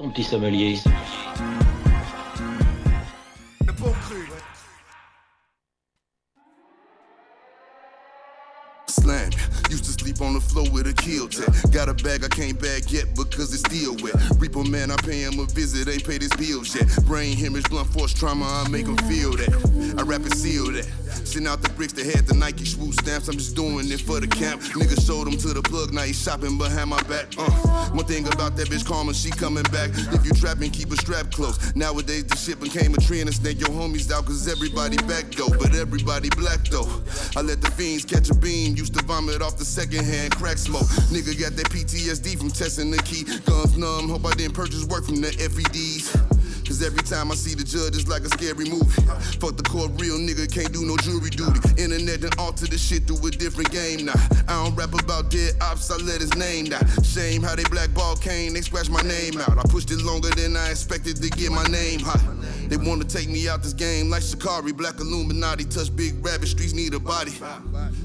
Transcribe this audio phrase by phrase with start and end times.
[0.00, 0.78] Ton petit sommelier.
[3.66, 4.16] Le bon cru.
[10.50, 11.48] Floor with a kill tech.
[11.70, 14.14] Got a bag I can't bag yet because it's still wet.
[14.38, 16.86] Reaper man, I pay him a visit, ain't paid his bills yet.
[17.06, 19.94] Brain hemorrhage, blunt force trauma, I make him feel that.
[19.98, 20.86] I rap and seal that.
[21.24, 23.28] Send out the bricks that had the Nike swoop stamps.
[23.28, 24.62] I'm just doing it for the camp.
[24.74, 27.26] Nigga showed him to the plug, now he shopping behind my back.
[27.38, 27.50] Uh,
[27.90, 29.90] one thing about that bitch Karma, she coming back.
[29.94, 31.74] If you trapping, keep a strap close.
[31.76, 35.50] Nowadays the shit became a trend and snake your homies out cause everybody back though.
[35.50, 36.88] But everybody black though.
[37.36, 38.74] I let the fiends catch a beam.
[38.76, 40.88] Used to vomit off the second hand crack smoke.
[41.12, 43.24] Nigga got that PTSD from testing the key.
[43.44, 46.16] Guns numb, hope I didn't purchase work from the FEDs.
[46.66, 49.02] Cause every time I see the judge, it's like a scary movie.
[49.36, 51.60] Fuck the court, real nigga can't do no jury duty.
[51.76, 54.16] Internet done alter the shit through a different game now.
[54.48, 56.86] I don't rap about dead ops, I let his name die.
[57.02, 59.58] Shame how they blackball Kane, they scratch my name out.
[59.58, 62.22] I pushed it longer than I expected to get my name hot.
[62.70, 66.72] They wanna take me out this game like Shikari, Black Illuminati, touch big rabbit, streets
[66.72, 67.32] need a body.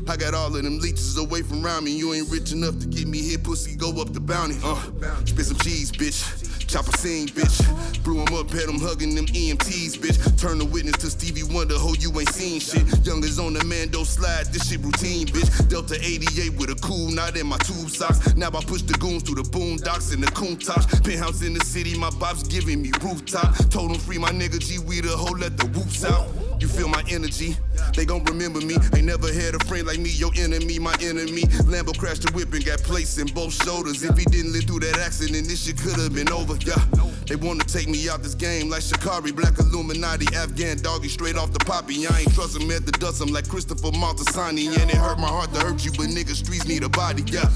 [0.07, 1.91] I got all of them leeches away from around me.
[1.91, 4.55] You ain't rich enough to get me here, pussy, go up the bounty.
[4.63, 4.75] Uh,
[5.23, 6.54] spit some cheese, bitch.
[6.75, 8.03] Chop a scene, bitch.
[8.03, 10.19] Blew him up, had him hugging them EMTs, bitch.
[10.37, 12.83] Turn the witness to Stevie Wonder, ho, you ain't seen shit.
[13.05, 15.69] Young Youngers on the Mando slide, this shit routine, bitch.
[15.69, 18.35] Delta 88 with a cool knot in my tube socks.
[18.35, 20.99] Now I push the goons through the boondocks and the coon tops.
[20.99, 23.55] Penthouse in the city, my bob's giving me rooftop.
[23.69, 26.27] Told him free my nigga G, we the hoe, let the whoops out.
[26.65, 27.55] You feel my energy?
[27.95, 28.73] They gon' remember me.
[28.95, 31.43] Ain't never had a friend like me, your enemy, my enemy.
[31.69, 34.01] Lambo crashed the whip and got placed in both shoulders.
[34.01, 36.57] If he didn't live through that accident, this shit could've been over.
[36.65, 36.83] Yeah,
[37.27, 41.51] they wanna take me out this game like Shikari, Black Illuminati, Afghan doggy, straight off
[41.51, 42.07] the poppy.
[42.07, 44.75] I ain't trust him at the dust, I'm like Christopher Maltasani.
[44.81, 47.21] And it hurt my heart to hurt you, but niggas, streets need a body.
[47.27, 47.47] Yeah.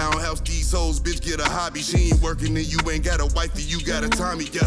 [0.00, 1.82] I don't house these hoes, bitch, get a hobby.
[1.82, 4.62] She ain't working and you ain't got a wifey, you got a Tommy, yeah.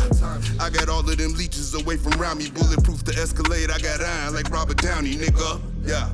[0.59, 2.51] I got all of them leeches away from around me.
[2.51, 5.59] Bulletproof the Escalade, I got iron like Robert Downey, nigga.
[5.83, 6.11] Yeah.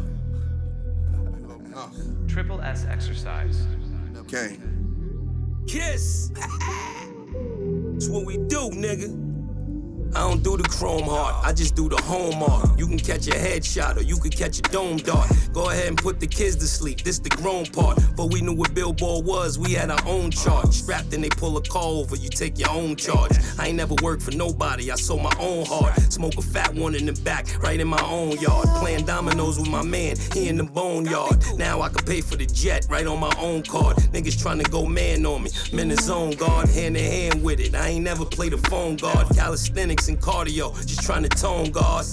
[2.30, 3.68] Triple S exercise.
[4.20, 4.58] Okay.
[5.68, 6.30] Kiss.
[6.36, 9.29] That's what we do, nigga.
[10.16, 12.78] I don't do the chrome heart, I just do the home art.
[12.78, 15.30] You can catch a headshot or you can catch a dome dart.
[15.54, 18.00] Go ahead and put the kids to sleep, this the grown part.
[18.16, 20.74] But we knew what Billboard was, we had our own charge.
[20.74, 23.32] Strapped and they pull a call over, you take your own charge.
[23.58, 26.00] I ain't never worked for nobody, I sold my own heart.
[26.12, 28.68] Smoke a fat one in the back, right in my own yard.
[28.80, 31.44] Playing dominoes with my man, he in the boneyard.
[31.58, 33.98] Now I can pay for the jet, right on my own card.
[34.14, 37.76] Niggas trying to go man on me, I'm on guard, hand in hand with it.
[37.76, 42.06] I ain't never played a phone guard, calisthenics and cardio, just trying to tone guard.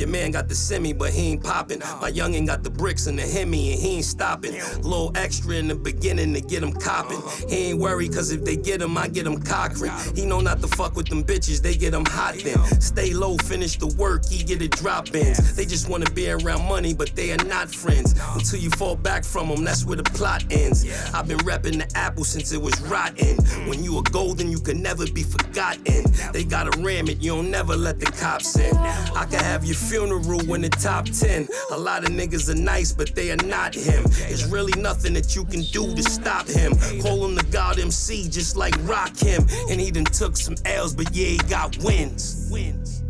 [0.00, 1.80] Your man got the semi, but he ain't popping.
[2.00, 4.54] My youngin' got the bricks and the Hemi, and he ain't stopping.
[4.76, 7.20] Little extra in the beginning to get him copping.
[7.50, 9.92] He ain't worried, cause if they get him, I get him cockring.
[10.14, 12.56] He know not to fuck with them bitches, they get him hot then.
[12.80, 15.54] Stay low, finish the work, he get it drop ins.
[15.54, 18.14] They just wanna be around money, but they are not friends.
[18.34, 20.86] Until you fall back from them, that's where the plot ends.
[21.12, 23.36] I've been repping the apple since it was rotten.
[23.68, 26.04] When you are golden, you can never be forgotten.
[26.32, 28.74] They gotta ram it, you don't never let the cops in.
[28.74, 31.48] I can have your funeral in the top 10.
[31.72, 34.04] A lot of niggas are nice, but they are not him.
[34.04, 36.76] There's really nothing that you can do to stop him.
[37.02, 39.46] Call him the God MC, just like Rock him.
[39.68, 42.48] And he done took some L's, but yeah, he got wins.
[42.52, 43.02] Wins.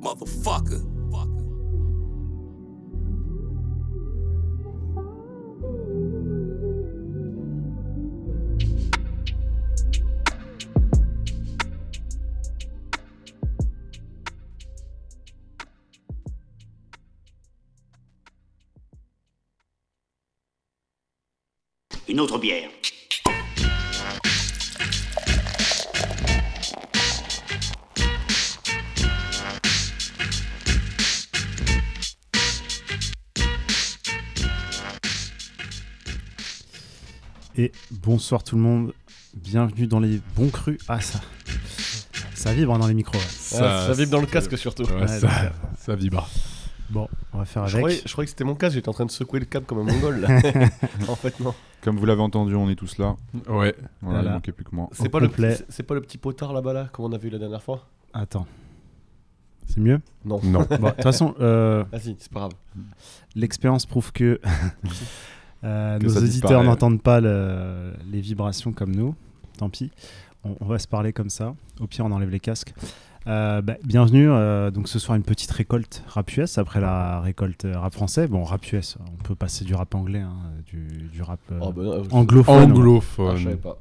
[0.00, 0.93] Motherfucker.
[22.14, 22.70] Une autre bière.
[37.56, 38.92] Et bonsoir tout le monde,
[39.34, 40.78] bienvenue dans les bons crus.
[40.88, 41.20] Ah ça,
[42.34, 43.16] ça vibre dans les micros.
[43.18, 43.24] ouais.
[43.28, 44.82] Ça, ça vibre dans le casque surtout.
[44.84, 46.28] Ouais, Ouais, ça- ça, ça vibre.
[46.90, 47.80] Bon, on va faire Je avec.
[47.86, 49.78] croyais, je croyais que c'était mon casque, j'étais en train de secouer le câble comme
[49.78, 50.28] un mongol là.
[51.08, 51.54] en fait, non.
[51.82, 53.16] Comme vous l'avez entendu, on est tous là.
[53.34, 53.42] Ouais.
[53.48, 54.30] Voilà, Voilà.
[54.30, 54.88] il manquait plus que moi.
[54.92, 57.30] C'est pas, le petit- c'est pas le petit potard là-bas là, comme on a vu
[57.30, 57.86] la dernière fois?
[58.12, 58.46] Attends,
[59.66, 60.00] c'est mieux?
[60.24, 60.40] Non.
[60.44, 60.66] Non.
[60.68, 62.52] Bon, de toute façon, euh, Vas-y, c'est pas grave.
[63.34, 64.40] l'expérience prouve que,
[65.64, 66.64] euh, Que nos ça auditeurs disparaît.
[66.66, 69.14] n'entendent pas le- les vibrations comme nous.
[69.58, 69.90] Tant pis,
[70.44, 71.54] on, on va se parler comme ça.
[71.80, 72.74] Au pire, on enlève les casques.
[73.26, 74.28] Euh, bah, bienvenue.
[74.30, 78.28] euh, donc ce soir une petite récolte rap US après la récolte euh, rap français.
[78.28, 80.34] Bon, rap US, on peut passer du rap anglais, hein,
[80.66, 82.54] du, du rap euh, Oh, bah, euh, anglophone.
[82.58, 83.36] Ah, Anglophone.
[83.36, 83.78] je savais pas.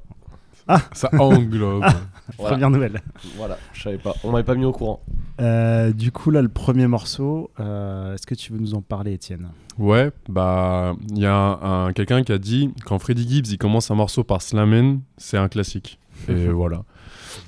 [0.93, 1.83] Ça englobe.
[2.37, 2.51] Voilà.
[2.53, 3.01] Première nouvelle.
[3.35, 4.15] Voilà, je savais pas.
[4.23, 5.01] On m'avait pas mis au courant.
[5.41, 9.11] Euh, du coup, là, le premier morceau, euh, est-ce que tu veux nous en parler,
[9.11, 9.49] Étienne?
[9.77, 13.57] Ouais, bah, il y a un, un- quelqu'un qui a dit quand Freddie Gibbs il
[13.57, 15.99] commence un morceau par Slammin, c'est un classique.
[16.29, 16.83] Et voilà.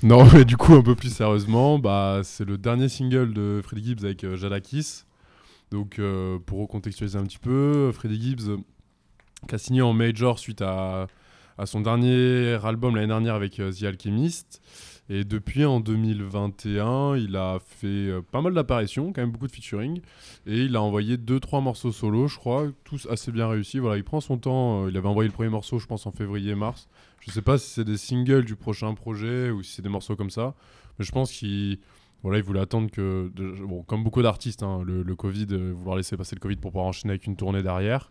[0.02, 3.88] Non, mais du coup, un peu plus sérieusement, bah, c'est le dernier single de Freddie
[3.88, 5.06] Gibbs avec euh.
[5.70, 8.56] Donc, euh, pour recontextualiser un petit peu, Freddie Gibbs, euh,
[9.48, 11.06] qui a signé en major suite à,
[11.58, 14.62] à son dernier album l'année dernière avec euh, The Alchemist.
[15.08, 19.52] Et depuis en 2021, il a fait euh, pas mal d'apparitions, quand même beaucoup de
[19.52, 20.00] featuring.
[20.46, 23.78] Et il a envoyé 2-3 morceaux solo, je crois, tous assez bien réussis.
[23.78, 24.84] Voilà, il prend son temps.
[24.84, 26.88] euh, il avait envoyé le premier morceau, je pense, en février-mars.
[27.20, 30.16] Je sais pas si c'est des singles du prochain projet ou si c'est des morceaux
[30.16, 30.54] comme ça.
[30.98, 31.78] Mais je pense qu'il
[32.24, 33.30] il voulait attendre que.
[33.64, 36.86] bon, comme beaucoup d'artistes, hein, le, le Covid, vouloir laisser passer le Covid pour pouvoir
[36.86, 38.10] enchaîner avec une tournée derrière.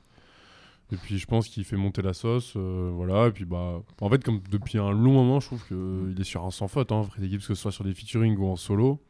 [0.92, 3.28] Et puis je pense qu'il fait monter la sauce, euh, voilà.
[3.28, 6.46] Et puis bah, en fait, comme depuis un long moment, je trouve qu'il est sur
[6.46, 9.02] un sans faute, hein, Freddie Gibbs, que ce soit sur des featuring ou en solo.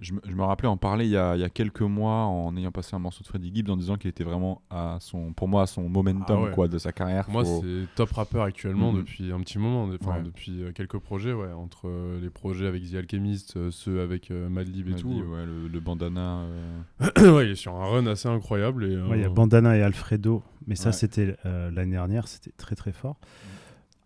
[0.00, 2.24] Je me, je me rappelais en parler il y, a, il y a quelques mois
[2.24, 5.34] en ayant passé un morceau de Freddie Gibbs en disant qu'il était vraiment à son,
[5.34, 6.50] pour moi à son momentum Ah ouais.
[6.52, 7.24] quoi de sa carrière.
[7.24, 8.98] Pour moi, Faut- c'est top rappeur actuellement Mhm.
[9.00, 10.22] depuis un petit moment, enfin Ouais.
[10.22, 14.30] depuis euh, quelques projets, ouais, entre euh, les projets avec The Alchemist, euh, ceux avec
[14.30, 15.08] euh, Madlib et tout.
[15.10, 16.44] ouais, le, le bandana.
[16.44, 16.80] euh,
[17.36, 18.86] ouais, il est sur un run assez incroyable.
[18.86, 20.92] Il y a Bandana et Alfredo, mais ça Ouais.
[20.94, 23.16] c'était euh, l'année dernière, c'était très très fort.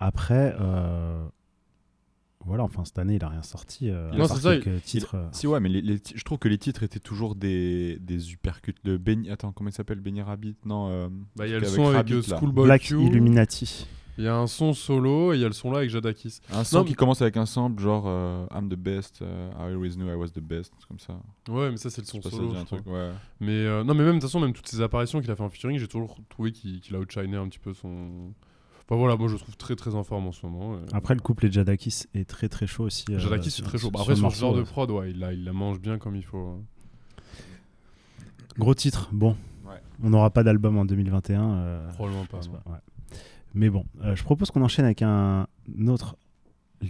[0.00, 1.25] Après, euh,
[2.46, 3.91] voilà, enfin cette année il a rien sorti.
[3.91, 5.14] euh, Non, c'est ça, quelques titres.
[5.17, 8.75] euh, Si ouais, mais les, je trouve que les titres étaient toujours des des uppercuts
[8.85, 9.31] de Benny.
[9.31, 10.56] Attends, comment il s'appelle Benny Rabbit?
[10.64, 10.88] Non.
[10.91, 12.08] euh, bah, il y a le son avec.
[12.23, 13.87] Schoolboy Black Q, Illuminati.
[14.19, 16.41] il y a un son solo et il y a le son là avec Jadakis.
[16.52, 19.73] Un son Non, qui mais- commence avec un sample genre euh, I'm the best, I
[19.73, 21.14] always knew I was the best, comme ça.
[21.49, 22.55] Ouais, mais ça c'est le son ça solo.
[22.55, 22.87] un truc.
[22.87, 23.11] Ouais.
[23.41, 25.43] Mais euh, non, mais même de toute façon, même toutes ces apparitions qu'il a fait
[25.43, 28.32] en featuring, j'ai toujours trouvé qu'il qu'il a outshiné un petit peu son.
[28.86, 30.76] Enfin voilà, moi je le trouve très très en forme en ce moment.
[30.76, 33.04] et- Après le couple et Jadakis est très très chaud aussi.
[33.10, 33.90] euh, Jadakis c'est très chaud.
[33.90, 36.16] Bah, Après sur ce genre de prod, ouais, il la, il la mange bien comme
[36.16, 36.38] il faut.
[36.48, 36.60] hein.
[38.58, 39.36] Gros titre, bon.
[39.66, 39.81] Ouais.
[40.02, 41.50] On n'aura pas d'album en 2021.
[41.54, 42.38] euh, Probablement pas.
[42.38, 42.78] ouais.
[43.54, 45.46] Mais bon, euh, je propose qu'on enchaîne avec un
[45.86, 46.16] autre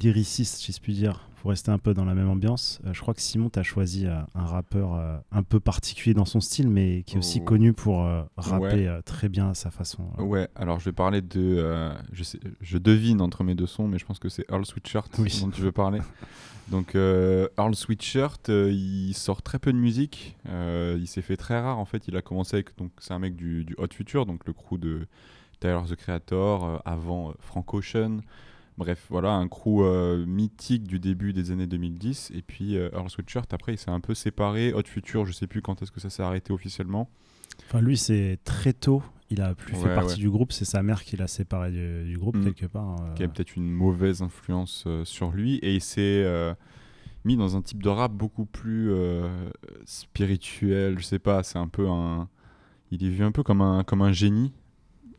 [0.02, 2.80] lyriciste, si je puis dire, pour rester un peu dans la même ambiance.
[2.86, 6.14] Euh, je crois que Simon, tu as choisi euh, un rappeur euh, un peu particulier
[6.14, 7.44] dans son style, mais qui est aussi Oh.
[7.44, 8.04] connu pour
[8.36, 9.02] rapper Ouais.
[9.04, 10.04] très bien à sa façon.
[10.18, 11.92] Ouais, alors je vais parler de.
[12.12, 15.10] je, sais, je devine entre mes deux sons, mais je pense que c'est Earl Sweatshirt
[15.18, 15.38] Oui.
[15.40, 16.00] dont tu veux parler.
[16.70, 20.36] Donc, Earl Sweatshirt, il sort très peu de musique.
[20.46, 22.08] il s'est fait très rare en fait.
[22.08, 22.76] Il a commencé avec.
[22.78, 25.06] Donc, c'est un mec du, du Hot Future, donc le crew de
[25.60, 28.20] Tyler the Creator, euh, avant euh, Frank Ocean.
[28.76, 32.32] Bref, voilà, un crew euh, mythique du début des années 2010.
[32.34, 34.72] Et puis euh, Earl Sweatshirt, après, il s'est un peu séparé.
[34.72, 37.08] Hot Future, je sais plus quand est-ce que ça s'est arrêté officiellement.
[37.68, 39.02] Enfin, lui, c'est très tôt.
[39.30, 40.20] Il a plus fait partie ouais.
[40.20, 40.52] du groupe.
[40.52, 42.44] C'est sa mère qui l'a séparé du, du groupe, Mm.
[42.52, 42.96] quelque part.
[43.00, 43.14] euh.
[43.14, 46.52] qui a peut-être une mauvaise influence euh, sur lui et il s'est euh,
[47.24, 49.48] mis dans un type de rap beaucoup plus euh,
[50.04, 52.28] spirituel je sais pas c'est un peu un
[52.90, 54.52] il est vu un peu comme un comme un génie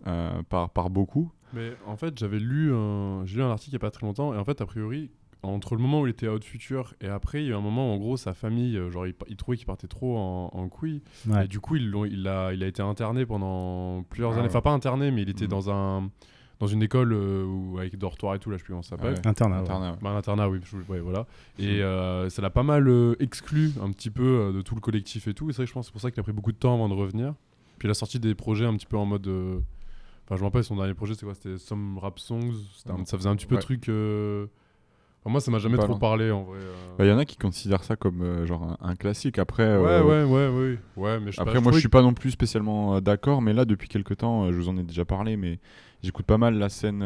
[0.08, 3.74] euh, par par beaucoup Mais en fait, j'avais lu un, j'ai lu un article il
[3.80, 5.10] n'y a pas très longtemps, et en fait, a priori,
[5.44, 7.56] entre le moment où il était à Hot Future et après, il y a eu
[7.56, 10.18] un moment où, en gros, sa famille, euh, genre, il, il trouvait qu'il partait trop
[10.18, 11.02] en, en couille.
[11.28, 11.46] Ouais.
[11.46, 14.44] Et du coup, l'ont- il, a, il a été interné pendant plusieurs Ah années.
[14.44, 14.50] ouais.
[14.50, 15.50] Enfin, pas interné, mais il était Mhm.
[15.52, 16.10] dans un
[16.62, 18.92] dans une école euh, où, avec dortoir et tout, là, je sais plus comment ça
[18.92, 19.16] s'appelle.
[19.16, 19.28] Ouais.
[19.28, 19.62] Internat, ouais.
[19.64, 19.98] Internat, ouais.
[20.02, 21.28] Bah, un internat, oui, je- ouais, voilà.
[21.60, 24.80] Et euh, ça l'a pas mal euh, exclu un petit peu euh, de tout le
[24.80, 25.50] collectif et tout.
[25.50, 26.58] Et c'est vrai que je pense que c'est pour ça qu'il a pris beaucoup de
[26.58, 27.34] temps avant de revenir.
[27.78, 29.28] Puis il a sorti des projets un petit peu en mode.
[30.26, 31.36] Enfin, je me rappelle, son dernier projet, c'était quoi?
[31.36, 32.54] C'était Some Rap Songs.
[32.90, 33.62] Un- ça faisait un petit peu Ouais.
[33.62, 33.90] truc.
[33.90, 34.48] euh,
[35.22, 36.58] enfin, moi, ça m'a jamais Pas trop parlé en vrai.
[36.60, 36.74] euh.
[36.98, 39.64] Bah, il y en a qui considèrent ça comme euh, genre un, un classique après
[39.64, 40.80] euh, ouais, ouais, ouais.
[40.96, 43.66] Ouais, mais je après pas, moi je suis pas non plus spécialement d'accord mais là
[43.66, 45.60] depuis quelques temps je vous en ai déjà parlé mais
[46.02, 47.04] j'écoute pas mal la scène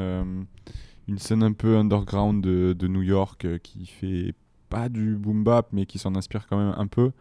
[1.07, 4.33] une scène un peu underground de, de New York qui fait
[4.69, 7.11] pas du boom bap mais qui s'en inspire quand même un peu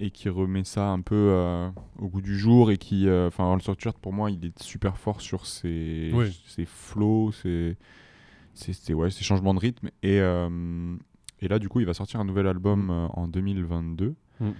[0.00, 3.44] et qui remet ça un peu euh, au goût du jour et qui euh, enfin
[3.50, 6.42] Earl Sweatshirt pour moi il est super fort sur ses Oui.
[6.46, 7.76] ses flows ses
[8.54, 10.96] ses, ses- ouais, ses changements de rythme et euh,
[11.40, 12.90] et là du coup il va sortir un nouvel album Mm.
[12.90, 14.50] euh, en 2022 Mm.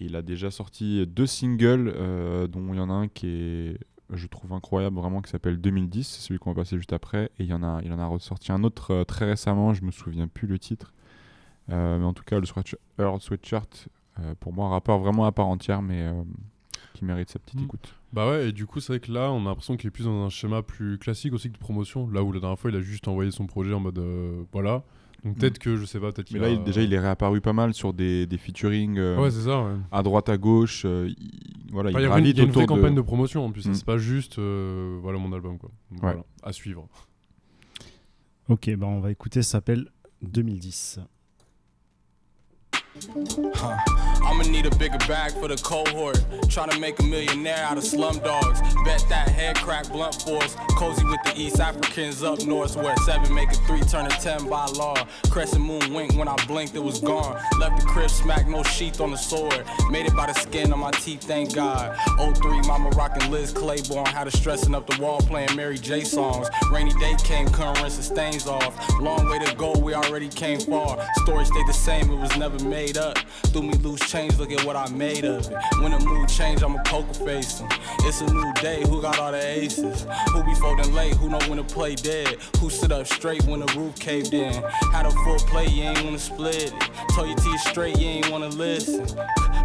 [0.00, 3.78] il a déjà sorti deux singles, euh, dont il y en a un qui est,
[4.12, 7.26] je trouve incroyable vraiment, qui s'appelle 2010, c'est celui qu'on va passer juste après.
[7.38, 9.84] Et il y en a, il en a ressorti un autre euh, très récemment, je
[9.84, 10.92] me souviens plus le titre.
[11.70, 13.90] Euh, mais en tout cas, le Sweatshirt, Earl Sweatshirt, euh,
[14.40, 16.22] pour moi, un rappeur vraiment à part entière, mais euh,
[16.94, 17.64] qui mérite sa petite Mm.
[17.64, 17.94] écoute.
[18.12, 20.04] Bah ouais, et du coup, c'est vrai que là, on a l'impression qu'il est plus
[20.04, 22.08] dans un schéma plus classique aussi que de promotion.
[22.10, 23.98] Là où la dernière fois, il a juste envoyé son projet en mode.
[23.98, 24.82] euh, voilà.
[25.22, 27.40] Donc peut-être que, je sais pas, peut-être Mais là, a- il- déjà, il est réapparu
[27.42, 29.74] pas mal sur des, des featuring euh, Ouais, c'est ça, ouais.
[29.92, 30.84] à droite, à gauche.
[30.86, 33.00] euh, il, voilà, Enfin, il y a une, y a une vraie de- campagne de
[33.02, 33.70] promotion en plus, hein.
[33.70, 33.74] Mm.
[33.74, 35.70] c'est pas juste euh, voilà mon album quoi.
[35.90, 36.10] Donc, Ouais.
[36.12, 36.88] voilà, à suivre.
[38.48, 39.90] Ok, bah on va écouter, ça s'appelle
[40.22, 40.98] 2010.
[43.06, 44.09] Huh.
[44.22, 46.16] I'ma need a bigger bag for the cohort.
[46.46, 48.60] Tryna make a millionaire out of slum dogs.
[48.84, 50.56] Bet that head crack blunt force.
[50.76, 54.48] Cozy with the East Africans up north, where seven make a three turn a ten
[54.48, 54.96] by law.
[55.30, 57.40] Crescent moon wink when I blinked, it was gone.
[57.58, 59.64] Left the crib smack, no sheath on the sword.
[59.90, 61.96] Made it by the skin on my teeth, thank God.
[62.18, 64.06] 03, mama rockin' Liz Claiborne.
[64.06, 66.48] Had her stressing up the wall playing Mary J songs.
[66.72, 68.74] Rainy day came, couldn't rinse the stains off.
[69.00, 70.98] Long way to go, we already came far.
[71.22, 73.18] Story stayed the same, it was never made up.
[73.52, 75.56] Threw me loose change, look at what I made of it.
[75.80, 77.62] When the mood change, I'ma poker face.
[78.00, 80.04] It's a new day, who got all the aces?
[80.32, 82.36] Who be folding late, who know when to play dead?
[82.58, 84.52] Who sit up straight when the roof caved in?
[84.92, 86.74] Had a full plate, you ain't wanna split it.
[87.14, 89.06] Told your teeth straight, you ain't wanna listen.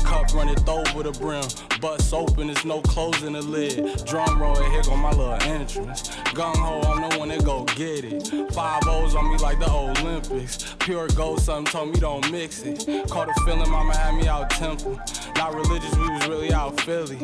[0.04, 1.44] Cup runneth over the brim,
[1.82, 4.06] butts open, there's no closing the lid.
[4.06, 6.10] Drum roll, here go my little entrance.
[6.36, 8.54] Gung ho, I'm the one that go get it.
[8.54, 10.76] Five O's on me like the Olympics.
[10.80, 13.10] Pure gold, something told me don't mix it.
[13.10, 15.00] Caught a feeling, mama had me temple.
[15.36, 17.18] Not religious, we was really out Philly.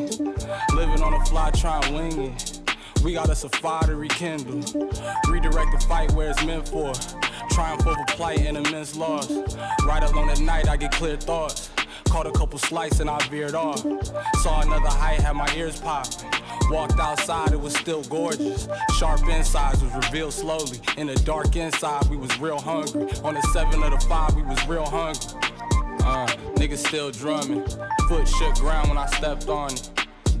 [0.74, 2.60] Living on the fly, trying wing it.
[3.04, 4.60] We got us a fire to rekindle.
[5.28, 6.92] Redirect the fight where it's meant for.
[7.50, 9.30] Triumph over plight and immense loss.
[9.84, 11.70] Right alone at night, I get clear thoughts.
[12.04, 13.80] Caught a couple slices and I veered off.
[14.42, 16.30] Saw another height, had my ears popping.
[16.70, 18.68] Walked outside, it was still gorgeous.
[18.98, 20.80] Sharp insides was revealed slowly.
[20.96, 23.10] In the dark inside, we was real hungry.
[23.24, 25.51] On the seven of the five, we was real hungry.
[26.04, 27.64] Uh, niggas still drumming.
[28.08, 29.90] Foot shook ground when I stepped on it.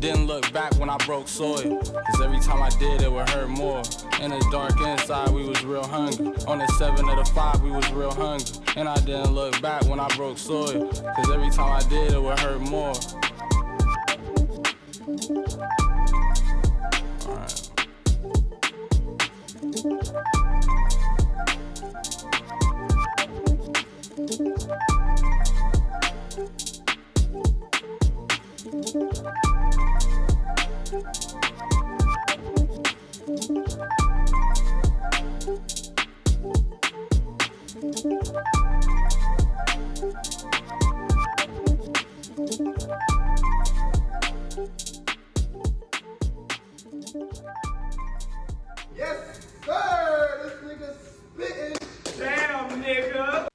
[0.00, 1.80] Didn't look back when I broke soil.
[1.80, 3.82] Cause every time I did, it would hurt more.
[4.20, 6.32] In the dark inside, we was real hungry.
[6.48, 8.56] On the seven of the five, we was real hungry.
[8.74, 10.88] And I didn't look back when I broke soil.
[10.88, 12.94] Cause every time I did, it would hurt more.
[37.92, 38.06] Yes,
[49.66, 50.40] sir!
[50.42, 50.90] This nigga
[51.36, 51.76] spitting.
[52.18, 53.51] Damn, nigga!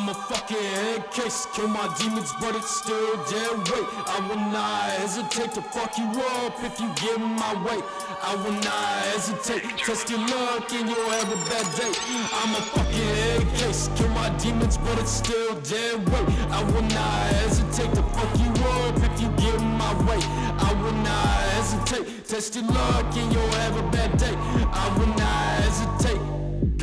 [0.00, 3.84] I'm a fucking head case, kill my demons, but it's still dead weight.
[4.08, 6.08] I will not hesitate to fuck you
[6.40, 7.78] up if you get in my way.
[8.22, 11.92] I will not hesitate, test your luck and you'll have a bad day.
[12.32, 16.28] I'm a fucking head case, kill my demons, but it's still dead weight.
[16.48, 20.20] I will not hesitate to fuck you up if you get in my way.
[20.64, 24.34] I will not hesitate, test your luck and you'll have a bad day.
[24.72, 26.29] I will not hesitate.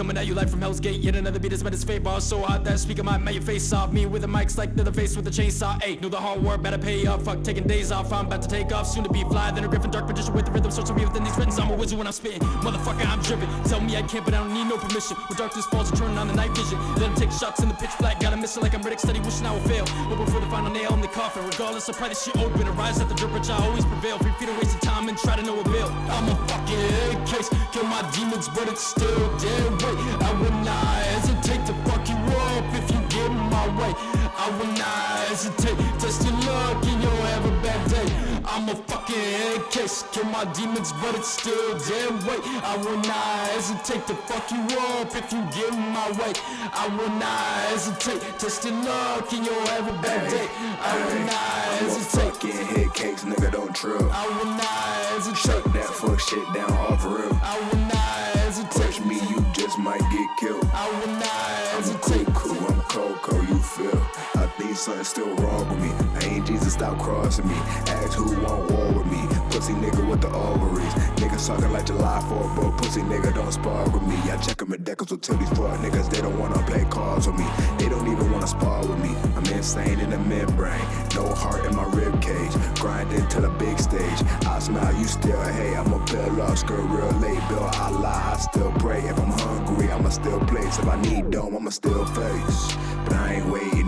[0.07, 2.01] Coming at you from Hell's Gate, yet another beat has met its fate.
[2.01, 3.91] Bars so hot that speaker might make your face off.
[3.91, 5.77] Me with the mics like to the face with the chainsaw.
[5.83, 7.23] Eight, knew the hard work, better pay up.
[7.23, 8.87] Fuck taking days off, I'm about to take off.
[8.87, 10.71] Soon to be fly, then a griffin, dark magician with the rhythm.
[10.71, 11.59] To be within these rhythms.
[11.59, 12.39] I'm a wizard when I'm spitting.
[12.39, 13.49] Motherfucker, I'm driven.
[13.65, 15.17] Tell me I can't, but I don't need no permission.
[15.27, 16.79] When darkness falls, I turn on the night vision.
[16.95, 18.21] Let him take shots in the pitch black.
[18.21, 19.83] Got a mission like I'm Riddick, steady wishing I would fail.
[20.07, 22.65] But before the final nail in the coffin, regardless, I'll pry this shit open.
[22.65, 24.17] Arise at the drip, which I always prevail.
[24.19, 25.89] Three feet of wasted time and try to no avail.
[26.07, 29.96] I'm a fucking head case, kill my demons, but it's still dead weight.
[30.21, 33.93] I will not hesitate to fuck you up if you get in my way.
[34.37, 38.07] I will not hesitate, test your luck and you'll have a bad day.
[38.45, 42.41] I'm a fucking head case, kill my demons, but it's still dead weight.
[42.63, 44.61] I will not hesitate to fuck you
[44.95, 46.33] up if you get in my way.
[46.71, 50.47] I will not hesitate, test your luck and you'll have a bad day.
[50.81, 52.21] I will not hesitate.
[52.21, 54.01] I'm a fucking head case, nigga, don't trip.
[54.11, 55.37] I will not hesitate.
[55.37, 57.37] Shut that fuck shit down off real.
[57.43, 58.16] I will not hesitate.
[58.16, 58.16] Touch me,
[59.79, 60.65] might get killed.
[60.74, 62.27] I will not I'm hesitate.
[62.34, 64.01] cool, cool, I'm cold, cold, you feel.
[64.36, 65.91] I think something's still wrong with me.
[66.19, 67.55] I ain't Jesus, stop crossing me.
[67.55, 69.37] Ask who want war with me.
[69.51, 70.93] Pussy nigga with the ovaries.
[71.17, 72.71] Niggas talking like July 4th, bro.
[72.77, 74.15] Pussy nigga don't spar with me.
[74.31, 77.37] I check them in decals with these fuck niggas they don't wanna play cards with
[77.37, 77.45] me.
[77.77, 79.15] They don't even wanna spar with me.
[79.35, 80.87] I'm insane in the membrane.
[81.15, 82.53] No heart in my rib cage.
[82.79, 84.19] Grinding to the big stage.
[84.45, 85.75] I smile, you still hey.
[85.75, 85.97] I'm a
[86.41, 87.41] off, skirt real late.
[87.49, 88.99] Bill, I lie, I still pray.
[89.01, 90.77] If I'm hungry, I'ma still place.
[90.79, 92.77] If I need dome, I'ma still face.
[93.03, 93.87] But I ain't waiting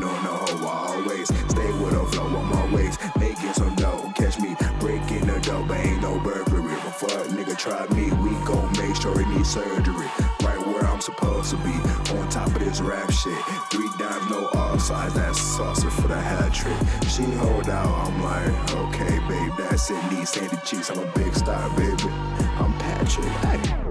[7.40, 10.08] nigga try me, we gon' make sure he need surgery.
[10.44, 11.72] Right where I'm supposed to be.
[12.18, 13.38] On top of this rap shit.
[13.72, 16.76] Three dimes, no offsides, that's saucer for the hat trick.
[17.10, 20.12] She hold out, I'm like, okay, babe, that's it.
[20.12, 22.10] Need sandy cheeks, I'm a big star, baby.
[22.60, 23.28] I'm Patrick.
[23.46, 23.89] Ay.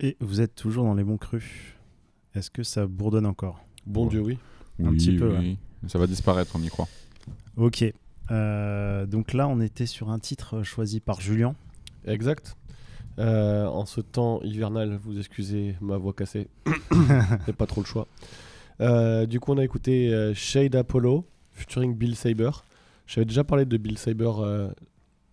[0.00, 1.74] Et vous êtes toujours dans les bons crus.
[2.34, 3.62] Est-ce que ça bourdonne encore?
[3.86, 4.38] Bon Dieu, oui.
[4.82, 5.58] Un Oui, petit peu, oui.
[5.88, 6.88] Ça va disparaître, on y croit.
[7.56, 7.84] Ok.
[8.30, 11.54] Euh, donc là, on était sur un titre choisi par Julien.
[12.06, 12.56] Exact.
[13.18, 16.48] Euh, en ce temps hivernal, vous excusez ma voix cassée.
[17.46, 18.06] J'ai pas trop le choix.
[18.80, 22.50] Euh, du coup, on a écouté Shade Apollo featuring Bill Saber.
[23.06, 24.70] J'avais déjà parlé de Bill Saber euh,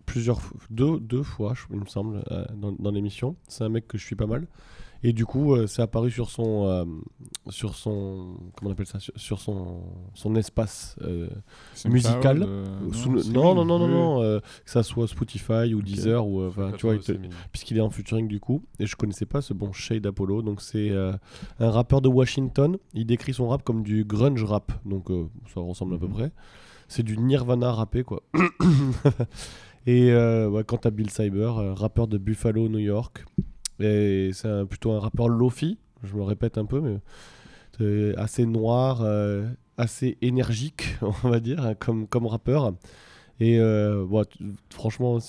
[0.08, 3.36] plusieurs fois, deux, deux fois, il me semble, euh, dans, dans l'émission.
[3.48, 4.46] C'est un mec que je suis pas mal.
[5.04, 6.84] Et du coup, euh, c'est apparu sur son, euh,
[7.50, 9.82] sur son, comment on appelle ça, sur, sur son,
[10.14, 11.28] son espace euh,
[11.86, 12.48] musical.
[12.92, 16.86] Sous non, non, non, non, non, que ça soit Spotify ou Deezer ou, enfin, tu
[16.86, 16.96] vois,
[17.52, 20.60] puisqu'il est en featuring du coup, et je connaissais pas ce bon Shade Apollo, donc
[20.60, 25.10] c'est un rappeur de Washington, il décrit son rap comme du grunge rap, donc
[25.54, 26.12] ça ressemble à peu Mhm.
[26.12, 26.32] près,
[26.88, 28.22] c'est du Nirvana rappé quoi.
[29.88, 33.24] et euh, ouais, quant à Bill Cyber, euh, rappeur de Buffalo, New York,
[33.80, 34.32] c'est
[34.68, 40.98] plutôt un rappeur lofi, je me répète un peu, mais assez noir, euh, assez énergique,
[41.00, 42.74] on va dire, hein, comme, comme rappeur.
[43.40, 44.26] Et bon,
[44.68, 45.20] franchement,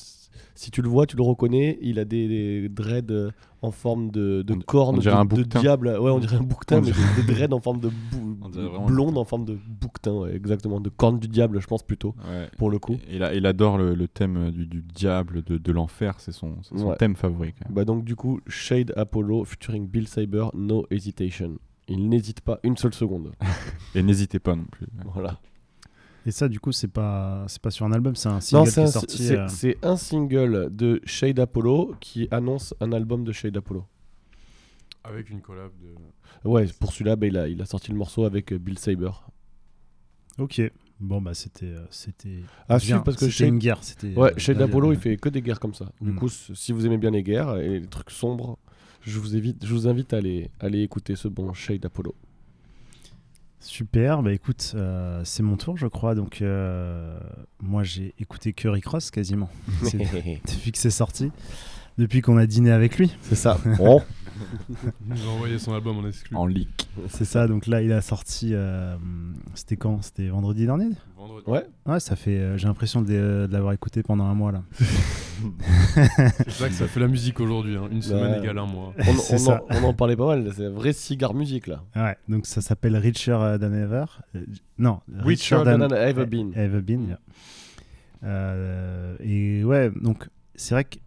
[0.55, 1.77] si tu le vois, tu le reconnais.
[1.81, 5.19] Il a des, des dreads euh, en forme de, de On- cornes on dirait de,
[5.19, 5.59] un de bouquetin.
[5.59, 5.87] diable.
[5.99, 7.89] Ouais, on dirait un bouquetin, mais dirait- des, dreads en forme de
[8.87, 10.79] blonde en forme de bouquetin, ouais, exactement.
[10.79, 12.47] De cornes du diable, je pense plutôt, Ouais.
[12.57, 12.97] pour le coup.
[13.09, 16.55] Il, adore le, le thème du, du diable, de, de l'enfer, c'est son,
[16.97, 17.53] thème favori.
[17.53, 17.75] quand même.
[17.75, 21.57] Bah donc du coup, Shade Apollo featuring Bill Cyber, no hesitation.
[21.87, 23.31] Il n'hésite pas une seule seconde.
[23.95, 24.85] Et n'hésitez pas non plus.
[25.13, 25.39] Voilà.
[26.25, 28.71] Et ça, du coup, c'est pas, c'est pas sur un album, c'est un single Non,
[28.73, 29.17] qui est sorti.
[29.17, 33.85] c'est- euh, c'est un single de Shade Apollo qui annonce un album de Shade Apollo.
[35.03, 35.95] Avec une collab de.
[36.49, 39.11] Ouais, pour celui-là, bah, il, a, il a sorti le morceau avec euh, Bill Saber.
[40.37, 40.61] Ok.
[40.99, 41.65] Bon, bah, c'était.
[41.67, 42.99] euh, c'était À bien.
[42.99, 43.83] parce que C'était Shade- une guerre.
[43.83, 45.89] C'était, Ouais, Shade Apollo, il fait que des guerres comme ça.
[46.01, 46.15] Du Mm.
[46.15, 48.59] coup, si vous aimez bien les guerres et les trucs sombres,
[49.01, 52.13] je vous invite, je vous invite à aller, à aller écouter ce bon Shade Apollo.
[53.61, 56.15] Super, bah écoute, euh, c'est mon tour, je crois.
[56.15, 57.19] Donc, euh,
[57.61, 59.49] moi, j'ai écouté Curry Cross quasiment.
[59.83, 61.31] C'est- depuis que c'est sorti.
[61.97, 63.15] Depuis qu'on a dîné avec lui.
[63.21, 63.57] C'est ça.
[63.79, 64.01] Oh.
[65.05, 66.33] Il nous a envoyé son album en exclu.
[66.33, 66.87] En leak.
[67.09, 68.51] C'est ça, donc là, il a sorti.
[68.53, 68.95] euh,
[69.53, 70.01] C'était quand?
[70.01, 70.87] C'était vendredi dernier?
[71.19, 71.49] Vendredi.
[71.49, 71.65] Ouais.
[71.85, 72.37] Ouais, ça fait.
[72.39, 73.07] euh, J'ai l'impression de,
[73.47, 74.63] de l'avoir écouté pendant un mois là.
[75.93, 77.75] C'est ça que ça fait la musique aujourd'hui.
[77.77, 77.87] hein.
[77.91, 78.39] Une semaine Ouais.
[78.39, 78.93] égale un mois.
[78.99, 80.51] On, on en, on en parlait pas mal.
[80.55, 81.83] C'est un vrai cigare musique là.
[81.95, 84.05] Ouais, donc ça s'appelle Richer euh, Than Ever.
[84.35, 84.45] Euh,
[84.77, 86.53] non, Richer Than I've Ever Been.
[86.55, 87.19] Ever Been, yeah.
[88.23, 90.97] Euh, et ouais, donc c'est vrai que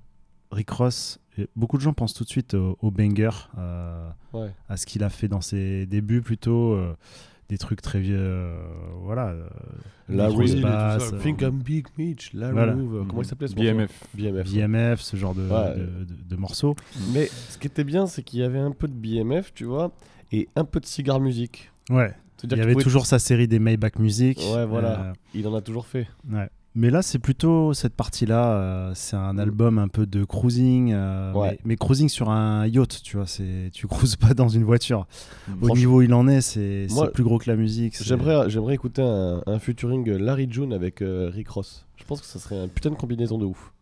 [0.51, 4.51] Rick Ross, euh, beaucoup de gens pensent tout de suite au, au banger, euh, Ouais.
[4.68, 6.79] à ce qu'il a fait dans ses débuts plutôt.
[7.53, 8.57] Des trucs très vieux, euh,
[9.03, 9.29] voilà.
[9.29, 9.47] euh,
[10.09, 12.73] La des grosses Real et tout basses, ça, euh, Think I'm Big Mitch, La Voilà.
[12.73, 13.91] Roove, euh, comment il s'appelait ce BMF.
[14.15, 14.51] BMF.
[14.51, 15.75] BMF, ce genre de, Ouais.
[15.77, 16.75] de- de- de morceaux.
[17.12, 19.93] Mais ce qui était bien, c'est qu'il y avait un peu de BMF, tu vois,
[20.33, 21.71] et un peu de cigare musique.
[21.91, 24.38] Ouais, il y avait toujours sa série des Maybach Music.
[24.55, 25.01] Ouais, voilà.
[25.03, 26.07] euh, Il en a toujours fait.
[26.31, 26.49] Ouais.
[26.75, 28.53] Mais là, c'est plutôt cette partie-là.
[28.55, 31.51] euh, c'est un album un peu de cruising, euh, Ouais.
[31.51, 33.27] mais, mais cruising sur un yacht, tu vois.
[33.27, 35.07] C'est, tu cruises pas dans une voiture.
[35.49, 37.95] Au Franchement- niveau où il en est, c'est, c'est Moi, plus gros que la musique.
[37.97, 41.85] c'est- J'aimerais, j'aimerais écouter un, un featuring Larry June avec euh, Rick Ross.
[41.97, 43.73] Je pense que ça serait une putain de combinaison de ouf.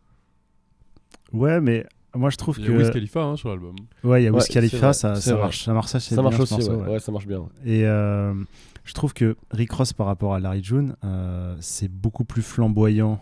[1.33, 2.73] Ouais, mais moi je trouve Il y que.
[2.73, 3.77] a Wiz Khalifa hein, sur l'album.
[4.03, 5.43] Ouais, il y a Ouais, Wiz c'est Khalifa, vrai, ça, c'est ça vrai.
[5.45, 5.65] marche.
[5.65, 6.87] Ça marche, ça, c'est Ça marche bien, aussi, ce morceau, ouais.
[6.89, 6.93] ouais.
[6.95, 7.43] Ouais, ça marche bien.
[7.65, 8.35] Et euh,
[8.85, 13.21] je trouve que Rick Ross par rapport à Larry June, euh, c'est beaucoup plus flamboyant,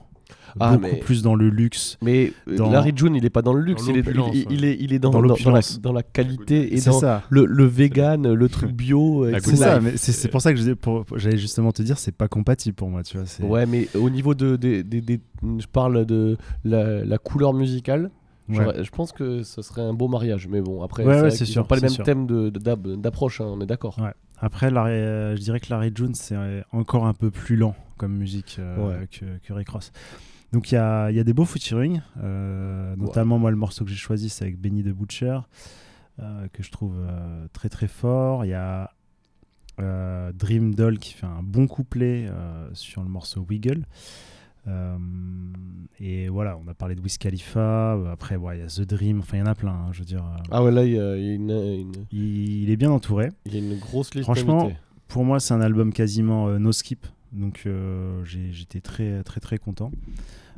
[0.60, 1.96] Ah, beaucoup mais- plus dans le luxe.
[2.02, 4.30] Mais euh, Dans- Larry June, il est pas dans le luxe, Dans il, est, l'opulence,
[4.34, 4.68] il, il ouais.
[4.72, 5.80] est, il est dans, Dans dans, dans la, l'opulence.
[5.80, 7.22] dans la qualité et C'est dans ça.
[7.30, 9.26] le, le vegan, le truc bio.
[9.40, 10.60] C'est ça, mais c'est, pour ça que
[11.16, 13.48] j'allais justement te dire, c'est pas compatible pour moi, tu vois.
[13.48, 18.10] Ouais, mais au niveau de, je parle de la, la couleur musicale.
[18.50, 18.82] Ouais.
[18.82, 21.66] Je pense que ce serait un beau mariage, mais bon, après, Ouais, c'est ouais, sûr,
[21.66, 22.50] pas les c'est mêmes sûr.
[22.52, 23.96] d'ab- d'approche, hein, on est d'accord.
[24.40, 27.74] Après, Larry- euh, je dirais que Larry Jones, c'est euh, encore un peu plus lent
[27.96, 29.06] comme musique euh, Ouais.
[29.08, 29.92] que, que Rick Ross.
[30.52, 33.84] Donc il y a, il y a des beaux featuring, euh, notamment moi le morceau
[33.84, 35.40] que j'ai choisi c'est avec Benny the Butcher,
[36.18, 36.96] que je trouve
[37.52, 38.44] très très fort.
[38.46, 38.90] Il y a
[40.32, 42.30] Dream Doll qui fait un bon couplet
[42.72, 43.84] sur le morceau Wiggle.
[44.68, 44.96] Euh,
[46.00, 48.82] et voilà, on a parlé de Wiz Khalifa, euh, après ouais, il y a The
[48.82, 50.22] Dream, enfin il y en a plein, hein, je veux dire.
[50.24, 52.76] euh, Ah ouais, là, il y a, il y a une, une- il, il est
[52.76, 53.30] bien entouré.
[53.46, 54.70] il y a une grosse liste Franchement,
[55.08, 57.06] pour moi, c'est un album quasiment euh, no skip.
[57.32, 59.90] Donc euh, j'étais très très très content.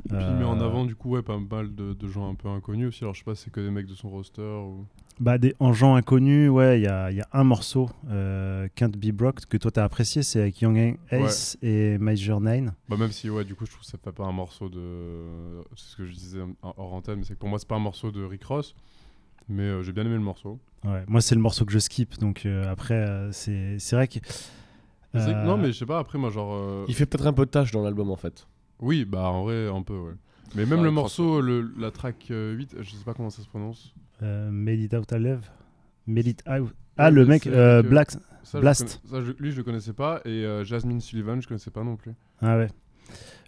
[0.07, 2.35] Puis il met en Euh, avant du coup ouais, pas mal de, de gens un
[2.35, 3.03] peu inconnus aussi.
[3.03, 4.85] Alors je sais pas si c'est que des mecs de son roster ou.
[5.21, 8.67] Bah, des, en gens inconnus, ouais, il y a, il y a un morceau, euh,
[8.75, 9.11] Can't Be
[9.47, 12.73] que toi t'as apprécié, c'est avec Young Ace et Major Nine.
[12.89, 15.61] Bah même si ouais du coup je trouve que ça fait pas un morceau de
[15.75, 17.79] c'est ce que je disais hors antenne mais c'est que pour moi c'est pas un
[17.79, 18.73] morceau de Rick Ross
[19.47, 20.59] mais euh, j'ai bien aimé le morceau.
[20.83, 24.07] Ouais, moi, c'est le morceau que je skip, donc euh, après, euh, c'est c'est vrai
[24.07, 24.19] que.
[25.13, 27.33] C'est euh, Non mais je sais pas après moi genre euh, Il fait peut-être un
[27.33, 28.47] peu de tâche dans l'album en fait.
[28.79, 30.13] oui bah en vrai un peu ouais.
[30.55, 33.47] Mais même le morceau le, la track euh, 8 je sais pas comment ça se
[33.47, 33.93] prononce.
[34.21, 35.49] Made It Out Alive.
[36.07, 36.61] Made It Out.
[36.63, 38.11] Ouais, Ah, le mec, euh, avec, Black.
[38.11, 38.19] Ça,
[38.55, 39.01] je Blast.
[39.09, 41.95] ça, je- lui je le connaissais pas et euh, Jasmine Sullivan je connaissais pas non
[41.95, 42.11] plus.
[42.41, 42.67] Ah ouais.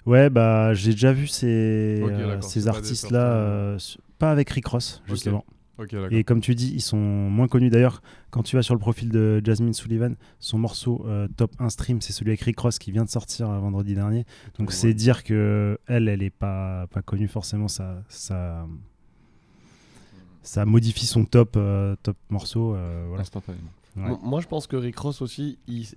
[0.05, 3.77] Ouais, bah j'ai déjà vu ces, euh, ces artistes-là,
[4.19, 5.45] pas avec Rick Ross, justement.
[5.79, 6.07] Ok d'accord.
[6.11, 7.69] Et comme tu dis, ils sont moins connus.
[7.71, 11.69] D'ailleurs, quand tu vas sur le profil de Jasmine Sullivan, son morceau euh, top 1
[11.69, 14.25] stream, c'est celui avec Rick Ross qui vient de sortir euh, vendredi dernier.
[14.59, 14.75] Donc Ouais.
[14.75, 17.67] c'est dire que elle, elle est pas, pas connue forcément.
[17.67, 18.67] Ça, ça,
[20.43, 22.75] ça modifie son top, euh, top morceau.
[22.75, 23.21] euh, voilà.
[23.21, 23.69] Instantanément.
[23.95, 24.09] Ouais.
[24.09, 25.87] Mo- Moi, je pense que Rick Ross aussi, il...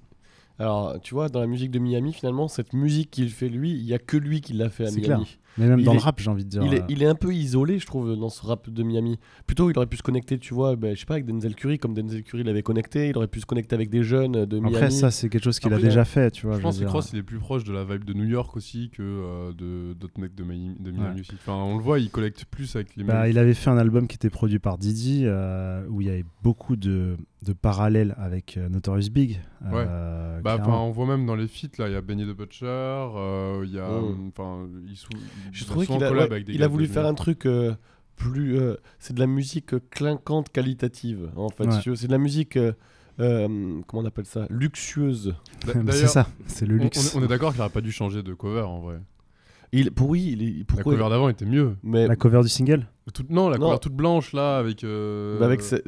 [0.59, 3.85] alors tu vois, dans la musique de Miami, finalement, cette musique qu'il fait lui, il
[3.85, 5.39] y a que lui qui l'a fait à Miami.
[5.59, 6.63] Mais même Il dans est- le rap, j'ai envie de dire.
[6.65, 9.19] Il est, euh, il est un peu isolé, je trouve, dans ce rap de Miami.
[9.47, 11.79] Plutôt, il aurait pu se connecter, tu vois, ben, je sais pas, avec Denzel Curry,
[11.79, 13.09] comme Denzel Curry l'avait connecté.
[13.09, 14.75] Il aurait pu se connecter avec des jeunes de Miami.
[14.77, 16.55] Après, ça, c'est quelque chose qu'il a déjà fait, tu vois.
[16.57, 16.85] Je je pense que.
[16.85, 19.95] Cross il est plus proche de la vibe de New York aussi que euh, de
[19.95, 21.21] d'autres mecs de Miami, de Miami Ouais.
[21.21, 21.33] aussi.
[21.35, 23.33] Enfin on le voit il collecte plus avec les Bah, mecs.
[23.33, 26.25] il avait fait un album qui était produit par Didi, euh, où il y avait
[26.43, 29.41] beaucoup de, de parallèles avec euh, Notorious Big.
[29.73, 32.67] euh, Bah, on voit même dans les feats là, il y a Benny the Butcher,
[32.67, 34.29] euh, il y a, Mm.
[34.37, 34.97] enfin, il
[35.53, 37.75] Je va trouvais qu'il a, ouais, il a voulu faire un truc euh,
[38.17, 38.57] plus.
[38.59, 41.67] euh, c'est de la musique euh, clinquante qualitative, en fait.
[41.67, 41.81] Ouais.
[41.97, 42.57] C'est de la musique.
[42.57, 42.73] euh,
[43.19, 45.35] euh, comment on appelle ça Luxueuse.
[45.91, 47.15] C'est ça, c'est le on, luxe.
[47.15, 48.97] on est, on est d'accord qu'il n'aurait pas dû changer de cover en vrai.
[49.73, 51.77] Il, pour oui, il La cover d'avant était mieux.
[51.83, 52.87] Mais La cover du single
[53.31, 53.67] Non, la Non.
[53.67, 54.83] cover toute blanche là avec.
[54.83, 55.81] euh, bah, avec ses-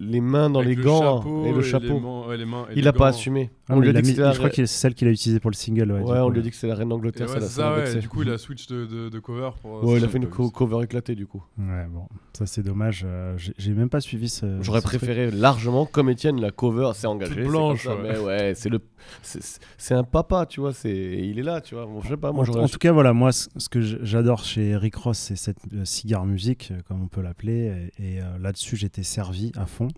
[0.00, 1.98] les mains dans les le gants chapeau et le les chapeau.
[2.00, 3.50] mains- ouais, les mains et il les a pas assumé.
[3.68, 5.08] Ah, on lui a dit mis- que c'était la Je crois que c'est celle qu'il
[5.08, 5.90] a utilisée pour le single.
[5.90, 7.98] Ouais, on coup, lui a dit que c'était la reine Et d'Angleterre, ouais, ça, c'est.
[8.00, 9.82] Du coup, il a switch de, de, de cover pour.
[9.84, 11.42] Ouais, il a fait une co- cover éclatée du coup.
[11.58, 12.02] Ouais, bon,
[12.34, 13.04] ça c'est dommage.
[13.06, 14.60] euh, j'ai- même pas suivi ce.
[14.60, 14.98] J'aurais truc.
[14.98, 17.32] préféré largement, comme Étienne, la cover, c'est engagé.
[17.34, 17.88] Toute c'est blanche.
[18.02, 18.80] Mais ouais, c'est le,
[19.22, 20.72] c'est- c'est c'est un papa, tu vois.
[20.74, 21.88] C'est, il est là, tu vois.
[22.02, 24.96] Je sais pas, moi En, tout cas, voilà, moi, ce que j- j'adore chez Rick
[24.96, 27.90] Ross, c'est cette euh, cigare musique, euh, comme on peut l'appeler.
[27.98, 29.88] Et, et, euh, là-dessus, j'étais servi à fond.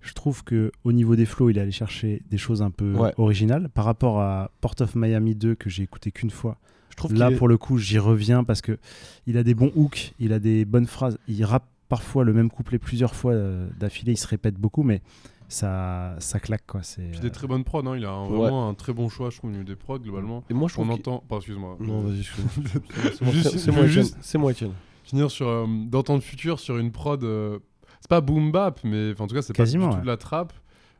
[0.00, 2.92] Je trouve que au niveau des flows, il est allé chercher des choses un peu
[2.94, 3.12] Ouais.
[3.16, 6.58] originales par rapport à Port of Miami 2 que j'ai écouté qu'une fois.
[6.90, 8.78] je trouve Là, pour le coup, j'y reviens parce que
[9.26, 11.18] il a des bons hooks, il a des bonnes phrases.
[11.26, 14.12] Il rappe parfois le même couplet plusieurs fois euh, d'affilée.
[14.12, 15.00] Il se répète beaucoup, mais
[15.48, 16.82] ça, ça claque quoi.
[16.82, 17.96] C'est euh, des très bonnes prods, hein.
[17.96, 18.36] il a un- Ouais.
[18.38, 20.42] vraiment un très bon choix, je trouve, au niveau des prods globalement.
[20.50, 20.98] Et moi, je On trouve.
[21.00, 21.24] qu'il- entend.
[21.36, 21.76] Excuse-moi.
[21.80, 22.52] Non, vas-y, excuse-moi.
[23.56, 23.84] C'est moi,
[24.20, 24.52] c'est moi,
[25.04, 27.58] finir sur euh, d'entendre futur sur une prod euh,
[28.00, 30.00] c'est pas boom bap mais en tout cas c'est pas du tout ouais.
[30.02, 30.52] de la trappe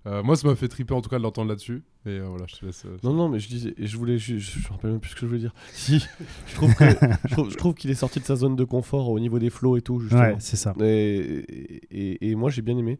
[0.06, 2.44] Euh, moi ça m'a fait triper en tout cas de l'entendre là-dessus et euh, voilà
[2.46, 4.68] je te laisse euh, Non, non, mais je disais, et je voulais, je, je, je
[4.68, 5.54] me rappelle même plus ce que je voulais dire.
[5.72, 6.04] Si,
[6.46, 9.08] je trouve que, je trouve, je trouve qu'il est sorti de sa zone de confort
[9.08, 10.20] au niveau des flows et tout, justement.
[10.20, 10.74] ouais, c'est ça.
[10.82, 11.46] Et,
[11.90, 12.98] et, et moi, j'ai bien aimé.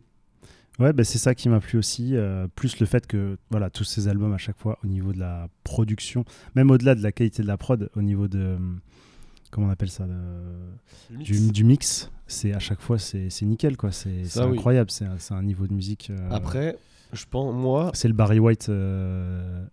[0.79, 2.17] Ouais, bah, c'est ça qui m'a plu aussi.
[2.17, 5.19] euh, plus le fait que voilà, tous ces albums à chaque fois, au niveau de
[5.21, 8.57] la production, même au-delà de la qualité de la prod, au niveau de.
[9.55, 10.05] Comment on appelle ça
[11.13, 11.31] mix.
[11.53, 13.93] du, mix, c'est à chaque fois c'est nickel quoi.
[13.93, 14.57] C'est oui.
[14.59, 14.91] incroyable.
[14.91, 16.11] C'est un, c'est un niveau de musique.
[16.11, 16.77] euh, Après,
[17.13, 19.65] je pense, moi, c'est le Barry White euh,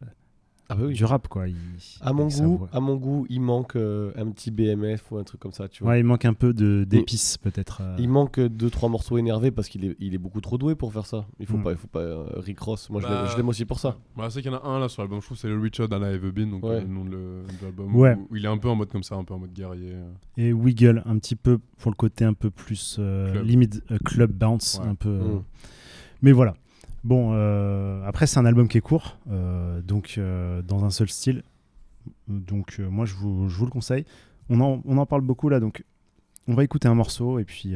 [0.71, 0.93] ah bah oui.
[0.93, 1.47] du rap quoi.
[1.47, 1.55] Il-
[2.01, 5.39] À mon goût, à mon goût, il manque euh, un petit BMF ou un truc
[5.41, 5.91] comme ça, tu vois.
[5.93, 7.79] Ouais, il manque un peu de d'épices peut-être.
[7.81, 7.95] euh.
[7.99, 10.75] Il manque euh, deux trois morceaux énervés parce qu'il est, il est beaucoup trop doué
[10.75, 11.25] pour faire ça.
[11.39, 11.63] Il faut Mm.
[11.63, 12.89] pas, il faut pas euh, Rick Ross.
[12.89, 13.97] Moi, je Bah, l'aime- je l'aime aussi pour ça.
[14.15, 15.87] Voilà, c'est qu'il y en a un là sur l'album je trouve c'est le Richard
[15.91, 16.75] and I Ever Been donc Ouais.
[16.75, 18.15] euh, le nom de l'album Ouais.
[18.29, 19.93] où, il est un peu en mode comme ça un peu en mode guerrier.
[20.37, 23.45] Et Wiggle un petit peu pour le côté un peu plus euh, Club.
[23.45, 24.87] limite euh, club bounce Ouais.
[24.89, 25.09] un peu.
[25.09, 25.43] Mm.
[26.21, 26.53] Mais voilà.
[27.03, 31.09] Bon, euh, après, c'est un album qui est court, euh, donc euh, dans un seul
[31.09, 31.43] style.
[32.27, 34.05] Donc, moi, je vous, le conseille.
[34.49, 35.83] On en, parle beaucoup là, donc
[36.47, 37.75] on va écouter un morceau et puis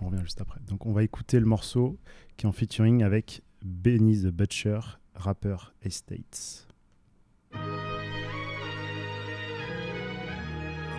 [0.00, 0.60] on revient juste après.
[0.68, 1.98] Donc, on va écouter le morceau
[2.36, 4.80] qui est en featuring avec Benny the Butcher,
[5.14, 6.66] Rapper Estates.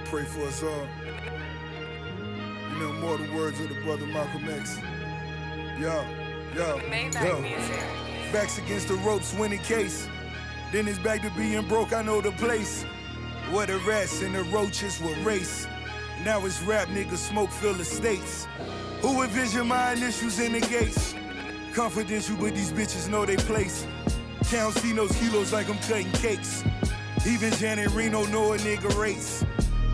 [0.05, 0.87] Pray for us all.
[3.01, 4.77] More the words of the brother Malcolm X.
[5.81, 5.89] Yo,
[6.55, 6.79] yo,
[7.23, 7.41] yo.
[8.31, 10.07] Backs against the ropes, winning case.
[10.71, 12.83] Then it's back to being broke, I know the place.
[13.51, 15.67] Where the rats and the roaches will race.
[16.23, 18.47] Now it's rap niggas smoke fill estates.
[19.01, 21.13] Who envision my initials in the gates?
[21.73, 23.85] Confidential, but these bitches know they place.
[24.49, 26.63] Count see those kilos like I'm cutting cakes.
[27.27, 29.45] Even Janet Reno know a nigga race.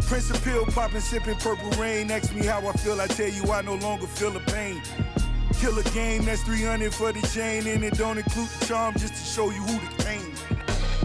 [0.08, 2.10] Prince of Pill popping, sipping purple rain.
[2.10, 4.82] Ask me how I feel, I tell you I no longer feel the pain.
[5.60, 9.14] Kill a game, that's 300 for the chain, and it don't include the charm just
[9.14, 10.34] to show you who the king.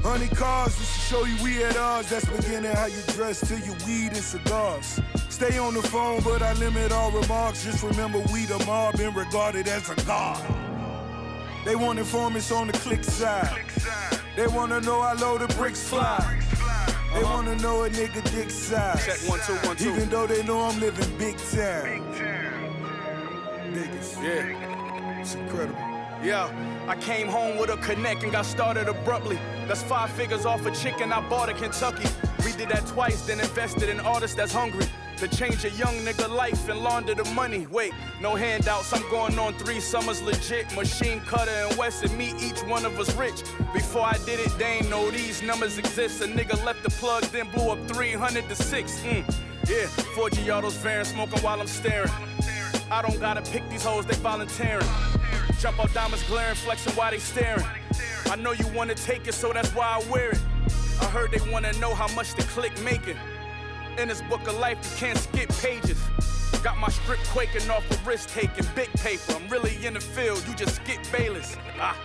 [0.05, 2.09] Honey cars just to show you we at odds.
[2.09, 5.01] That's beginning how you dress to your weed and cigars.
[5.29, 7.65] Stay on the phone, but I limit all remarks.
[7.65, 10.41] Just remember we the mob been regarded as a god.
[11.65, 13.65] They want informants on the click side.
[14.37, 16.23] They wanna know how low the bricks fly.
[17.13, 19.05] They wanna know a nigga dick size.
[19.05, 19.91] Check one, two, one, two.
[19.91, 22.44] Even though they know I'm living big time.
[24.25, 25.21] Yeah.
[25.21, 25.79] It's incredible.
[26.23, 26.49] Yeah,
[26.89, 29.39] I came home with a connect and got started abruptly.
[29.69, 32.09] That's five figures off a chicken I bought in Kentucky.
[32.43, 34.87] We did that twice, then invested in artists that's hungry.
[35.19, 37.67] To change a young nigga life and launder the money.
[37.67, 40.75] Wait, no handouts, I'm going on three summers legit.
[40.75, 43.43] Machine cutter and West and me, each one of us rich.
[43.75, 46.23] Before I did it, they ain't know these numbers exist.
[46.23, 49.01] A nigga left the plug, then blew up 300 to 6.
[49.01, 49.35] Mm.
[49.69, 52.11] Yeah, 4G autos faring, smoking while I'm staring.
[52.95, 54.87] I don't gotta pick these hoes, they volunteering.
[55.59, 57.67] Jump out diamonds glaring, flexing while they staring.
[58.27, 60.41] I know you wanna take it, so that's why I wear it.
[61.01, 63.17] I heard they wanna know how much the click making.
[63.99, 65.99] In this book of life, you can't skip pages.
[66.63, 69.33] Got my strip quaking off a risk taking big paper.
[69.35, 71.57] I'm really in the field, you just skip Bayless.
[71.81, 71.99] Ah.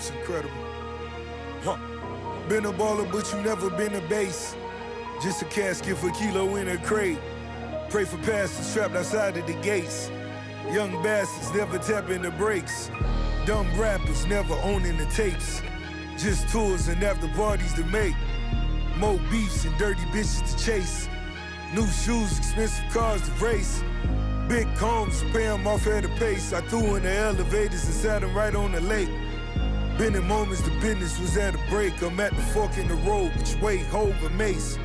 [0.00, 0.64] It's incredible.
[1.62, 1.76] Huh.
[2.48, 4.56] Been a baller, but you never been a base.
[5.22, 7.18] Just a casket for kilo in a crate.
[7.90, 10.10] Pray for pastors trapped outside of the gates.
[10.72, 12.90] Young bastards never tapping the brakes.
[13.44, 15.60] Dumb rappers never owning the tapes.
[16.16, 18.14] Just tours and after parties to make.
[18.96, 21.10] More beefs and dirty bitches to chase.
[21.74, 23.84] New shoes, expensive cars to race.
[24.48, 26.54] Big combs, pay off at a pace.
[26.54, 29.10] I threw in the elevators and sat sat 'em right on the lake.
[30.00, 32.00] Been in moments the business was at a break.
[32.00, 34.78] I'm at the fork in the road, which way Hove and Mace.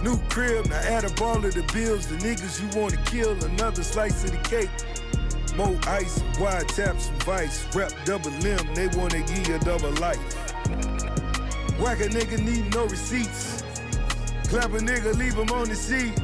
[0.00, 2.06] New crib, now add up all of the bills.
[2.06, 4.70] The niggas you wanna kill, another slice of the cake.
[5.56, 7.66] More ice, wide taps Vice.
[7.74, 10.22] Rep double limb, they wanna give you a double life.
[11.80, 13.64] Whack a nigga need no receipts.
[14.44, 16.14] Clap a nigga, leave him on the seat.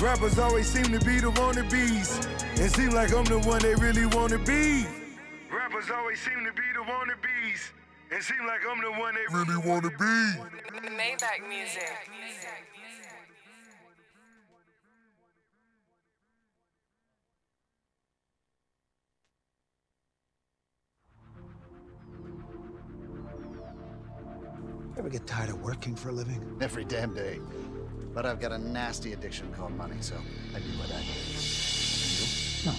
[0.00, 2.28] Rappers always seem to be the wannabes.
[2.60, 4.86] It seem like I'm the one they really wanna be.
[5.50, 7.72] Rappers always seem to be the wannabes.
[8.10, 10.86] It seem like I'm the one they really wanna be.
[10.90, 11.90] Maybach music.
[24.98, 26.56] Ever get tired of working for a living?
[26.62, 27.38] Every damn day.
[28.14, 30.14] But I've got a nasty addiction called money, so
[30.54, 32.70] I do what I do.
[32.70, 32.72] No,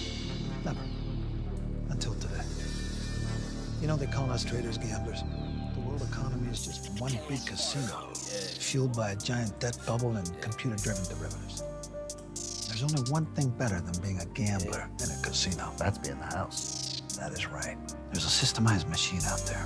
[3.80, 5.22] You know, they call us traders gamblers.
[5.74, 10.40] The world economy is just one big casino, fueled by a giant debt bubble and
[10.40, 11.62] computer driven derivatives.
[12.66, 15.72] There's only one thing better than being a gambler in a casino.
[15.78, 17.02] That's being the house.
[17.18, 17.76] That is right.
[18.12, 19.64] There's a systemized machine out there.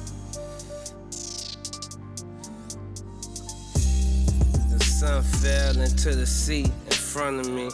[4.71, 7.71] The sun fell into the sea in front of me.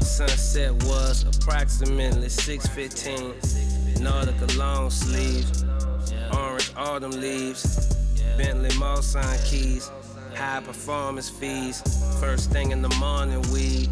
[0.00, 3.34] Sunset was approximately 6:15.
[4.00, 5.64] Nautica long sleeves,
[6.32, 7.96] orange autumn leaves,
[8.36, 9.90] Bentley Mulsanne keys,
[10.34, 11.82] high performance fees.
[12.20, 13.90] First thing in the morning, weed.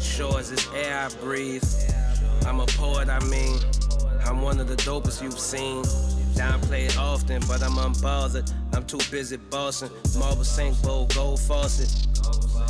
[0.00, 1.64] Sure as this air I breathe.
[2.46, 3.58] I'm a poet, I mean.
[4.24, 5.84] I'm one of the dopest you've seen.
[6.34, 8.52] Downplayed often, but I'm unbothered.
[8.72, 9.90] I'm too busy bossing.
[10.18, 11.94] Marble sink bowl, gold faucet.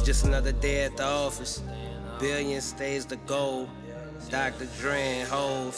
[0.05, 1.62] Just another day at the office.
[2.20, 3.68] Billion stays the goal.
[4.31, 4.66] Dr.
[4.81, 5.75] Dre and Hove.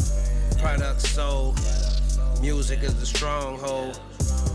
[0.58, 1.58] Product sold.
[2.40, 4.00] Music is the stronghold.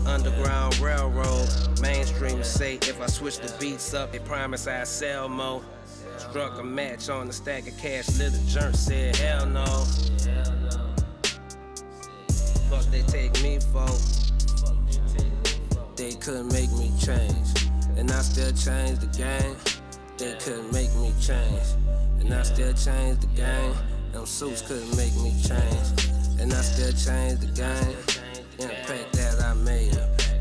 [0.06, 1.48] Underground railroad.
[1.80, 5.62] Mainstream say if I switch the beats up, they promise I sell more.
[6.18, 9.84] Struck a match on the stack of cash, little jerk said hell no.
[12.68, 13.86] Fuck they take me for.
[15.96, 17.48] They couldn't make me change.
[17.96, 19.56] And I still change the game.
[20.18, 21.66] They couldn't make me change.
[22.20, 23.74] And I still change the game.
[24.12, 26.10] Them suits couldn't make me change.
[26.38, 27.96] And I still change the game.
[28.58, 29.92] Impact that I made.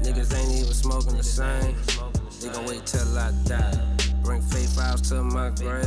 [0.03, 1.75] Niggas ain't even smoking the same.
[2.41, 3.97] They gon' wait till I die.
[4.23, 5.85] Bring faith out to my grave.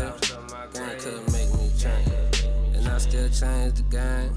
[0.73, 2.45] Gang couldn't make me change.
[2.75, 4.33] And I still change the game.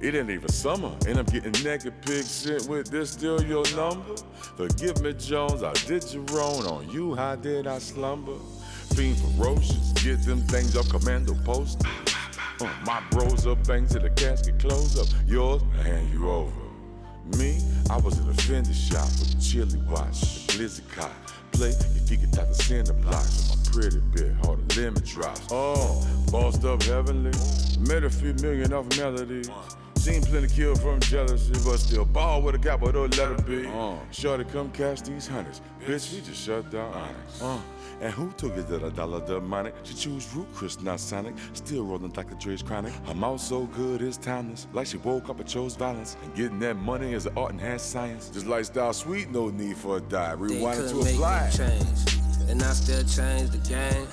[0.00, 4.14] It ain't even summer, and I'm getting naked pics sent with this still your number.
[4.56, 7.14] Forgive me, Jones, I did you wrong on you.
[7.14, 8.36] How did I slumber?
[8.94, 11.80] Fiend ferocious, get them things up commando post.
[12.60, 15.08] Uh, my bros up, bang till the casket close up.
[15.26, 16.52] Yours, I hand you over.
[17.38, 21.10] Me, I was in a Fendi shop with a chili watch, the glizzy.
[21.52, 25.02] Play if you could type the cinder blocks with my pretty bit, all the lemon
[25.04, 25.40] drops.
[25.50, 27.32] Oh, bossed up heavenly,
[27.80, 29.48] made a few million off melodies.
[30.04, 33.66] Seen plenty kill from jealousy, but still ball with a capital letter B.
[33.66, 35.62] Uh, Shorty, come cash these hundreds.
[35.80, 37.40] Bitch, we just shut down Onyx.
[37.40, 37.58] Uh,
[38.02, 39.74] and who took it that a dollar demonic?
[39.82, 41.34] She choose Root Chris, not Sonic.
[41.54, 42.34] Still rolling Dr.
[42.34, 42.92] Dre's chronic.
[43.06, 44.66] Her mouth so good, it's timeless.
[44.74, 46.18] Like she woke up and chose violence.
[46.22, 48.28] And getting that money is an art and has science.
[48.28, 50.34] This lifestyle sweet, no need for a die.
[50.34, 51.46] They Rewind it couldn't to a make fly.
[51.50, 52.50] me change.
[52.50, 54.06] And I still change the game.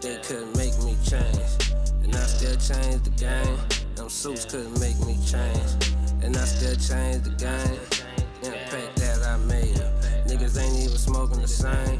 [0.00, 1.74] They couldn't make me change.
[2.04, 3.58] And I still change the game.
[4.06, 5.96] Them suits couldn't make me change.
[6.22, 7.80] And I still change the game.
[8.40, 9.82] Impact that I made.
[10.28, 11.98] Niggas ain't even smoking the same.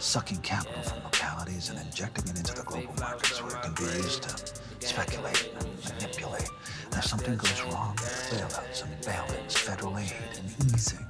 [0.00, 3.82] Sucking capital from localities and injecting it into the global markets where it can be
[3.82, 6.48] used to speculate and manipulate.
[6.86, 11.04] And if something goes wrong, bailouts and bail-ins, federal aid and easing,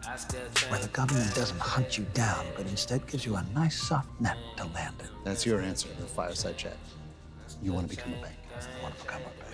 [0.69, 4.37] where the government doesn't hunt you down, but instead gives you a nice soft net
[4.57, 5.07] to land in.
[5.23, 6.77] That's your answer, to the fireside chat.
[7.63, 8.35] You want to become a bank.
[8.53, 9.46] I want to become a bank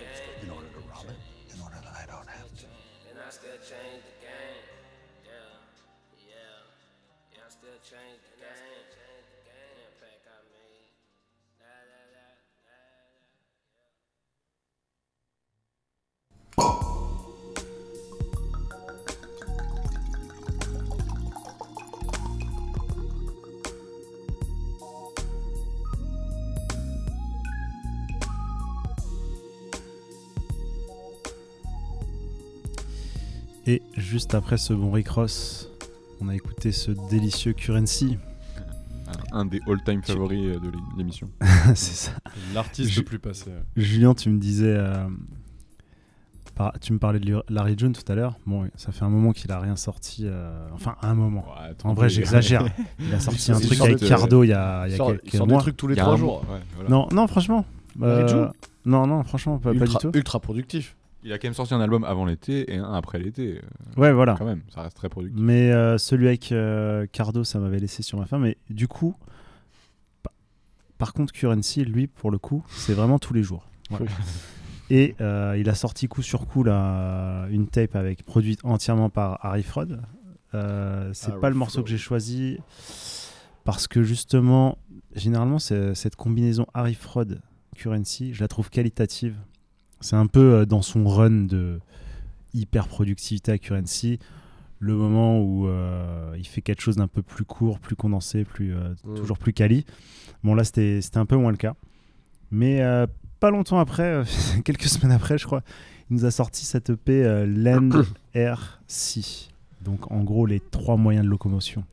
[33.66, 35.68] Et juste après ce bon Rick Ross,
[36.20, 38.18] on a écouté ce délicieux Currency.
[39.32, 41.30] Un, des all-time favoris euh, de l'é- l'émission.
[41.74, 42.12] c'est ça.
[42.54, 43.50] L'artiste le plus passé.
[43.76, 44.74] Julien, tu me disais.
[44.76, 45.06] euh,
[46.70, 48.36] par- tu me parlais de Larry June tout à l'heure.
[48.46, 50.24] Bon, ça fait un moment qu'il a rien sorti.
[50.26, 51.44] euh, enfin, un moment.
[51.84, 52.64] en vrai, j'exagère.
[53.00, 55.06] Il a sorti un truc avec de- Cardo il y a, il y a sort-
[55.12, 56.40] quelques il sort des trucs tous les trois jours.
[56.50, 56.90] ouais, voilà.
[56.90, 57.64] Non, non, franchement.
[57.98, 58.50] Larry euh, June
[58.84, 60.10] non, non, franchement, pas, pas du ultra, tout.
[60.14, 60.96] ultra productif.
[61.24, 63.58] Il a quand même sorti un album avant l'été et un après l'été.
[63.62, 64.34] euh, Ouais, voilà.
[64.36, 65.40] Quand même, ça reste très productif.
[65.40, 68.38] Mais euh, celui avec euh, Cardo, ça m'avait laissé sur ma faim.
[68.38, 69.14] Mais du coup,
[70.24, 70.32] pa-
[70.98, 73.64] par contre, Currency, lui, pour le coup, c'est vraiment tous les jours.
[73.90, 74.06] Voilà.
[74.94, 79.38] Et euh, il a sorti coup sur coup là, une tape avec produite entièrement par
[79.44, 79.98] Harry Fraud.
[80.54, 81.84] Euh, c'est Harry pas le morceau Fraud.
[81.84, 82.58] que j'ai choisi
[83.64, 84.76] parce que justement,
[85.14, 87.38] généralement, c'est- cette combinaison Harry Fraud
[87.74, 89.36] Currency, je la trouve qualitative.
[90.00, 91.80] C'est un peu euh, dans son run de
[92.52, 94.18] hyper productivité à Currency,
[94.78, 98.74] le moment où euh, il fait quelque chose d'un peu plus court, plus condensé, plus
[98.74, 99.14] euh, Mm.
[99.14, 99.86] toujours plus quali.
[100.44, 101.74] Bon là, c'était c'était un peu moins le cas.
[102.50, 103.06] Mais euh,
[103.42, 104.24] pas longtemps après, euh,
[104.64, 105.62] quelques semaines après, je crois,
[106.10, 107.90] il nous a sorti cette EP euh, Land,
[108.34, 109.48] Air, Sea.
[109.84, 111.84] Donc en gros, les trois moyens de locomotion.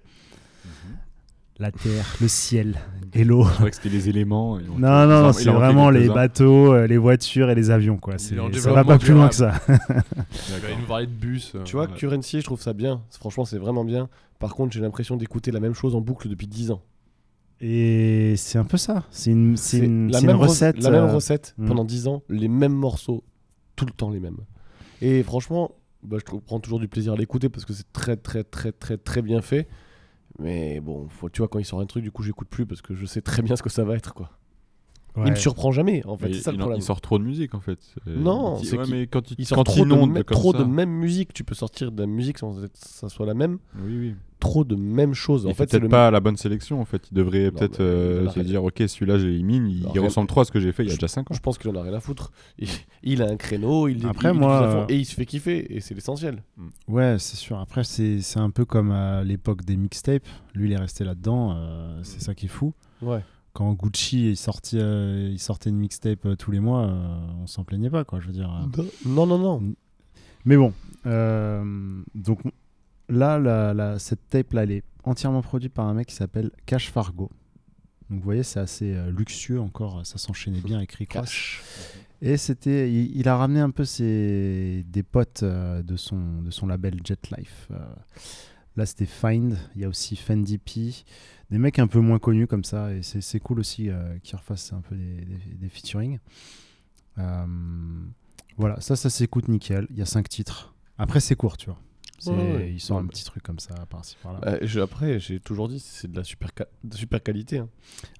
[1.62, 2.76] La terre, le ciel
[3.14, 3.44] et l'eau.
[3.44, 4.58] Je crois que c'était les éléments.
[4.60, 7.98] ils ont- Non, non, en- c'est vraiment les bateaux, euh, les voitures et les avions.
[7.98, 8.18] Quoi.
[8.18, 9.56] Ça va pas plus loin que ça.
[9.68, 11.52] Il nous parlait de bus.
[11.56, 11.96] euh, Tu vois, ouais.
[11.98, 13.02] Currency, je trouve ça bien.
[13.12, 14.08] Franchement, c'est vraiment bien.
[14.40, 16.82] Par contre, j'ai l'impression d'écouter la même chose en boucle depuis 10 ans.
[17.62, 19.06] Et c'est un peu ça.
[19.12, 20.82] C'est une, c'est une, la c'est une même rec- recette.
[20.82, 21.68] La même euh, recette mm.
[21.68, 23.24] pendant 10 ans, les mêmes morceaux,
[23.76, 24.38] tout le temps les mêmes.
[25.02, 28.44] Et franchement, bah, je prends toujours du plaisir à l'écouter parce que c'est très, très,
[28.44, 29.68] très, très, très bien fait.
[30.38, 32.82] Mais bon, faut, tu vois, quand il sort un truc, du coup, j'écoute plus parce
[32.82, 34.30] que je sais très bien ce que ça va être, quoi.
[35.26, 36.34] Il me surprend jamais, en fait.
[36.36, 36.80] Ça il, le problème.
[36.80, 37.80] il sort trop de musique en fait.
[38.08, 39.90] Euh, Non, il dit- c'est ouais, qu'il- mais quand il, il sort quand trop, il
[39.90, 41.34] de, inonde me- comme trop ça- de même musique.
[41.34, 43.58] Tu peux sortir de la musique sans que ça soit la même.
[43.84, 44.16] Oui, oui.
[44.40, 45.42] Trop de même chose.
[45.44, 47.10] Il En fait fait, c'est pas la bonne sélection en fait.
[47.12, 50.28] Il devrait Non, peut-être euh, il se dire ok celui-là j'élimine, il, il rien- ressemble
[50.30, 51.34] trop à ce que j'ai fait il y a Je- déjà 5 ans.
[51.34, 52.32] Je pense qu'il en a rien à foutre.
[52.58, 52.70] Il,
[53.04, 55.76] il a un créneau, il, Après, il- il moi, euh, et il se fait kiffer.
[55.76, 56.44] Et c'est l'essentiel.
[56.88, 57.60] Ouais, c'est sûr.
[57.60, 60.24] Après, c'est c'est un peu comme à l'époque des mixtapes.
[60.54, 61.56] Lui, il est resté là-dedans.
[61.58, 62.74] euh, c'est ça qui est fou.
[63.02, 63.20] Ouais.
[63.54, 67.48] Quand Gucci est sorti, euh, il sortait une mixtape euh, tous les mois, euh, on
[67.48, 68.20] s'en plaignait pas, quoi.
[68.20, 68.50] Je veux dire.
[69.06, 69.74] Non, non, non.
[70.46, 70.74] Mais bon,
[71.06, 72.40] euh, donc
[73.10, 76.52] là, la- la- cette tape là, elle est entièrement produite par un mec qui s'appelle
[76.66, 77.30] Cash Fargo.
[78.10, 81.30] Donc vous voyez, c'est assez luxueux encore, ça s'enchaînait bien avec Rick Ross.
[82.22, 86.68] Et c'était, il, il a ramené un peu ses, des potes de, son, de son
[86.68, 87.70] label Jet Life.
[88.80, 90.94] Là, c'était Find, il y a aussi Fendi P,
[91.52, 94.38] des mecs un peu moins connus comme ça, et c'est c'est cool aussi euh, qu'ils
[94.38, 96.18] refassent un peu des, des, des featuring.
[97.18, 97.46] Euh,
[98.58, 99.86] voilà, ça, ça s'écoute nickel.
[99.90, 100.74] Il y a cinq titres.
[100.98, 101.80] Après, c'est court, tu vois.
[102.20, 102.72] C'est- Ouais, ouais.
[102.74, 103.12] Ils sortent Ouais, un bah.
[103.12, 104.40] petit truc comme ça, par-ci par-là.
[104.46, 106.50] Euh, je- après, j'ai toujours dit, c'est de la super,
[106.86, 107.58] de super qualité.
[107.60, 107.68] hein.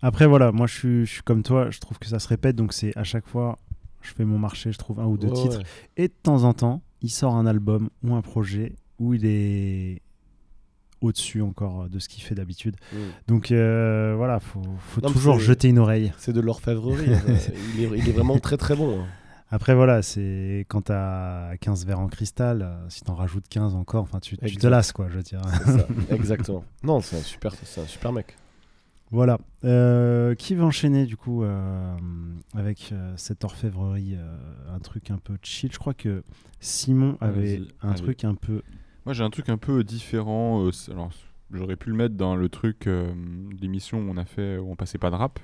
[0.02, 2.58] Après, voilà, moi je suis, je suis comme toi, je trouve que ça se répète,
[2.58, 3.58] donc c'est à chaque fois,
[4.02, 5.64] je fais mon marché, je trouve un ou deux Ouais, titres, ouais.
[6.04, 10.02] et de temps en temps, il sort un album ou un projet où il est
[11.02, 12.76] au-dessus encore de ce qu'il fait d'habitude.
[12.94, 12.98] Mm.
[13.28, 16.12] Donc euh, voilà, faut, faut Non, toujours jeter une oreille.
[16.18, 17.14] C'est de l'orfèvrerie.
[17.14, 17.36] hein.
[17.78, 19.00] il, est, il est vraiment très très bon.
[19.02, 19.06] hein.
[19.52, 24.04] Après voilà, c'est quand t'as 15 verres en cristal, euh, si t'en rajoutes 15 encore,
[24.04, 25.42] enfin tu, tu te lasses quoi, je veux dire.
[25.66, 26.64] Ça, exactement.
[26.84, 28.36] Non, c'est un super, c'est un super mec.
[29.12, 29.40] Voilà.
[29.66, 31.96] Euh, qui va enchaîner du coup euh,
[32.54, 34.38] avec euh, cette orfèvrerie, euh,
[34.76, 35.72] un truc un peu chill?
[35.74, 36.22] Je crois que
[36.60, 38.62] Simon avait un truc un peu.
[39.10, 40.68] Moi, j'ai un truc un peu différent.
[40.68, 41.10] euh, alors,
[41.50, 43.12] j'aurais pu le mettre dans le truc euh,
[43.60, 45.40] d'émission où on a fait, où on passait pas de rap.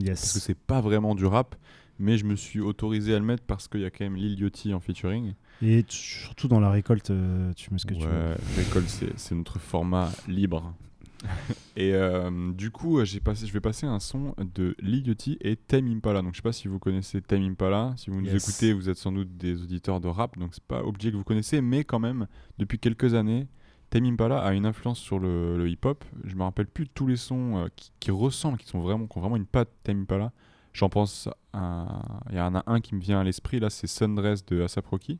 [0.00, 0.20] Yes.
[0.20, 1.54] Parce que c'est pas vraiment du rap,
[2.00, 4.36] mais je me suis autorisé à le mettre parce qu'il y a quand même Lil
[4.40, 5.34] Yachty en featuring.
[5.62, 8.34] Et surtout dans la récolte, euh, tu mets ce que tu veux.
[8.56, 10.74] Récolte, c'est notre format libre.
[11.76, 15.56] et euh, du coup, euh, j'ai passé, je vais passer un son de Yachty et
[15.56, 16.22] Tame Impala.
[16.22, 17.94] Donc, je sais pas si vous connaissez Tame Impala.
[17.96, 18.48] Si vous nous Yes.
[18.48, 21.24] écoutez, vous êtes sans doute des auditeurs de rap, donc c'est pas obligé que vous
[21.24, 22.26] connaissez, mais quand même,
[22.58, 23.48] depuis quelques années,
[23.90, 26.04] Tame Impala a une influence sur le, le hip-hop.
[26.24, 29.06] Je me rappelle plus de tous les sons euh, qui, qui ressemblent, qui sont vraiment,
[29.06, 30.32] qui ont vraiment une patte Tame Impala.
[30.74, 33.86] J'en pense à, il y en a un qui me vient à l'esprit là, c'est
[33.88, 35.18] Sundress de Asap Rocky,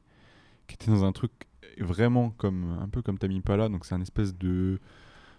[0.68, 1.32] qui était dans un truc
[1.80, 4.78] vraiment comme un peu comme Tame Impala, donc c'est un espèce de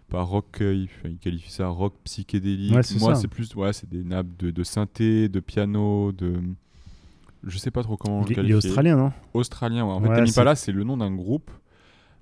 [0.09, 2.71] pas rock, euh, il, il qualifie ça rock psychédélique.
[2.73, 6.41] Ouais, Moi, c'est plus ouais, c'est des nappes de, de synthé, de piano, de
[7.43, 9.13] je sais pas trop comment Il le est- il est australien, non?
[9.33, 9.91] Australien, ouais.
[9.93, 11.51] En fait, Impala, c'est le nom d'un groupe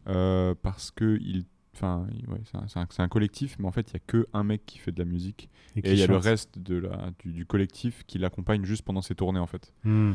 [0.08, 3.98] euh, parce que il Enfin, ouais, c'est un, un- collectif, mais en fait, il n'y
[3.98, 5.48] a que un mec qui fait de la musique.
[5.76, 9.04] Et il y a le reste de la, du, du collectif qui l'accompagne juste pendant
[9.04, 9.72] ses tournées, en fait.
[9.84, 10.14] Hmm.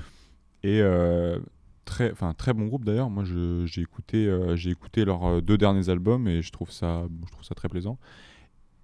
[0.64, 1.38] Et euh,
[1.84, 3.10] très, enfin, très bon groupe d'ailleurs.
[3.10, 7.04] Moi, j'ai écouté, euh, j'ai écouté leurs euh, deux derniers albums et je trouve ça,
[7.26, 7.98] je trouve ça très plaisant.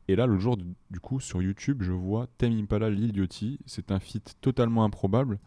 [0.08, 0.56] Et là, l'autre jour,
[0.90, 3.58] du coup, sur YouTube, je vois Tame Impala Lil Yachty.
[3.66, 5.38] C'est un feat totalement improbable.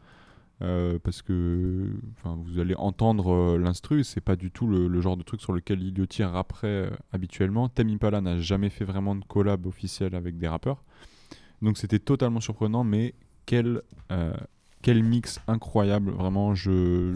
[0.62, 5.02] euh, parce que enfin, vous allez entendre euh, l'instru, c'est pas du tout le, le
[5.02, 7.68] genre de truc sur lequel Lil Yachty rapperait habituellement.
[7.70, 10.84] Tame Impala n'a jamais fait vraiment de collab officiel avec des rappeurs.
[11.62, 13.82] Donc c'était totalement surprenant, mais quel,
[14.82, 16.12] quel mix incroyable.
[16.12, 17.14] Vraiment, je,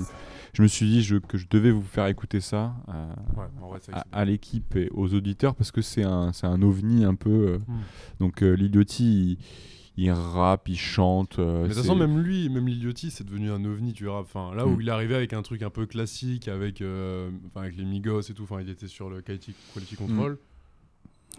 [0.53, 3.07] je me suis dit je- que je devais vous faire écouter ça euh,
[3.37, 3.79] Ouais, vrai,
[4.11, 7.29] à, l'équipe et aux auditeurs parce que c'est un, c'est un ovni un peu.
[7.29, 7.73] euh, Mm.
[8.19, 9.37] Donc euh, il,
[9.97, 11.39] il rappe, il chante.
[11.39, 14.07] euh, Mais de toute façon, même lui, même Lil Yachty, c'est devenu un ovni du
[14.07, 14.25] rap.
[14.25, 14.81] Enfin, là où Mm.
[14.81, 18.21] il est arrivé avec un truc un peu classique, avec, euh, enfin, avec les Migos
[18.21, 20.37] et tout, enfin, il était sur le Quality, quality Control.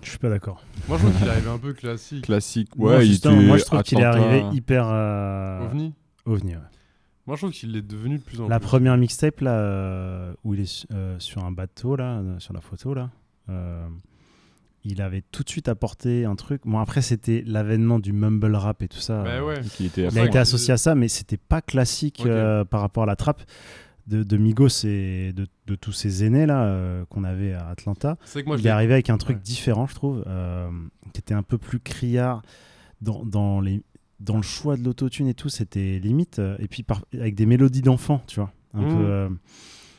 [0.03, 0.63] Je suis pas d'accord.
[0.89, 2.25] Moi, je trouve qu'il est arrivé un peu classique.
[2.25, 4.87] Classique, Moi, ouais, il justement, était moi, je trouve qu'il est arrivé hyper.
[4.89, 5.95] euh, Ovni?
[6.27, 6.61] Ovni, ouais.
[7.27, 8.67] Moi, je trouve qu'il est devenu de plus en La plus.
[8.67, 12.61] première mixtape là, euh, où il est euh, sur un bateau là, euh, sur la
[12.61, 13.11] photo là,
[13.49, 13.85] euh,
[14.85, 16.63] il avait tout de suite apporté un truc.
[16.65, 19.25] Bon après c'était l'avènement du mumble rap et tout ça.
[19.25, 19.61] Bah ouais.
[19.63, 20.43] Qui était à il a été hein.
[20.43, 23.43] associé à ça, mais c'était pas classique euh, par rapport à la trappe
[24.07, 28.17] de, de Migos et de, de tous ces aînés là euh, qu'on avait à Atlanta.
[28.33, 29.43] Que moi, il est arrivé avec un truc Ouais.
[29.43, 30.71] différent, je trouve, euh,
[31.13, 32.43] qui était un peu plus criard
[33.01, 33.83] dans, dans les
[34.21, 36.39] dans le choix de l'autotune et tout, c'était limite.
[36.39, 38.89] euh, Et puis par- avec des mélodies d'enfants, tu vois, un Mmh.
[38.89, 39.05] peu.
[39.05, 39.29] euh,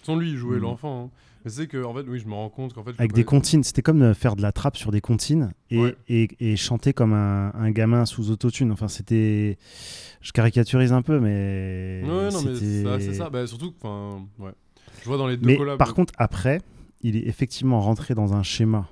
[0.03, 0.61] Sans lui, il jouait Mm.
[0.61, 1.05] l'enfant.
[1.05, 1.09] hein.
[1.45, 2.91] Mais c'est que, en fait, oui, je me rends compte qu'en fait.
[2.97, 3.63] avec des comptines.
[3.63, 5.95] C'était comme euh, faire de la trappe sur des comptines et, Ouais.
[6.09, 8.71] et, et chanter comme un, un gamin sous autotune.
[8.71, 9.57] Enfin, c'était.
[10.21, 12.01] Je caricaturise un peu, mais.
[12.03, 13.29] Ouais, non, mais c'est ça.
[13.29, 14.51] Bah, surtout, enfin, ouais.
[15.03, 15.77] Je vois dans les deux Mais collabs.
[15.77, 16.59] par contre, après,
[17.01, 18.89] il est effectivement rentré dans un schéma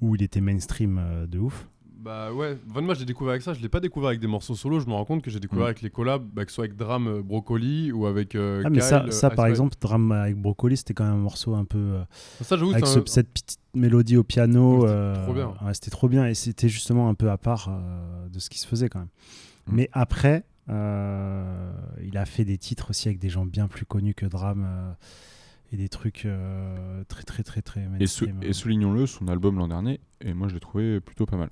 [0.00, 1.68] où il était mainstream euh, de ouf.
[2.06, 4.54] Bah ouais, Enfin, moi j'ai découvert avec ça, je l'ai pas découvert avec des morceaux
[4.54, 5.70] solo, je me rends compte que j'ai découvert Mm.
[5.70, 8.70] avec les collabs, bah, que ce soit avec Dram euh, Brocoli ou avec euh, ah,
[8.70, 11.64] mais ça, Kyle, ça par exemple, Drame avec Brocoli, c'était quand même un morceau un
[11.64, 11.78] peu.
[11.78, 12.04] euh,
[12.42, 14.82] Ça, j'avoue, avec c'est ce- un- cette petite mélodie au piano.
[14.82, 15.48] C'était euh, trop bien.
[15.64, 18.60] ouais, c'était trop bien et c'était justement un peu à part euh, de ce qui
[18.60, 19.08] se faisait quand même.
[19.66, 19.72] Mm.
[19.74, 21.72] Mais après, euh,
[22.04, 24.92] il a fait des titres aussi avec des gens bien plus connus que Drame euh,
[25.72, 29.66] et des trucs euh, très très très très Et, sou- et soulignons-le, son album l'an
[29.66, 31.50] dernier, et moi je l'ai trouvé plutôt pas mal.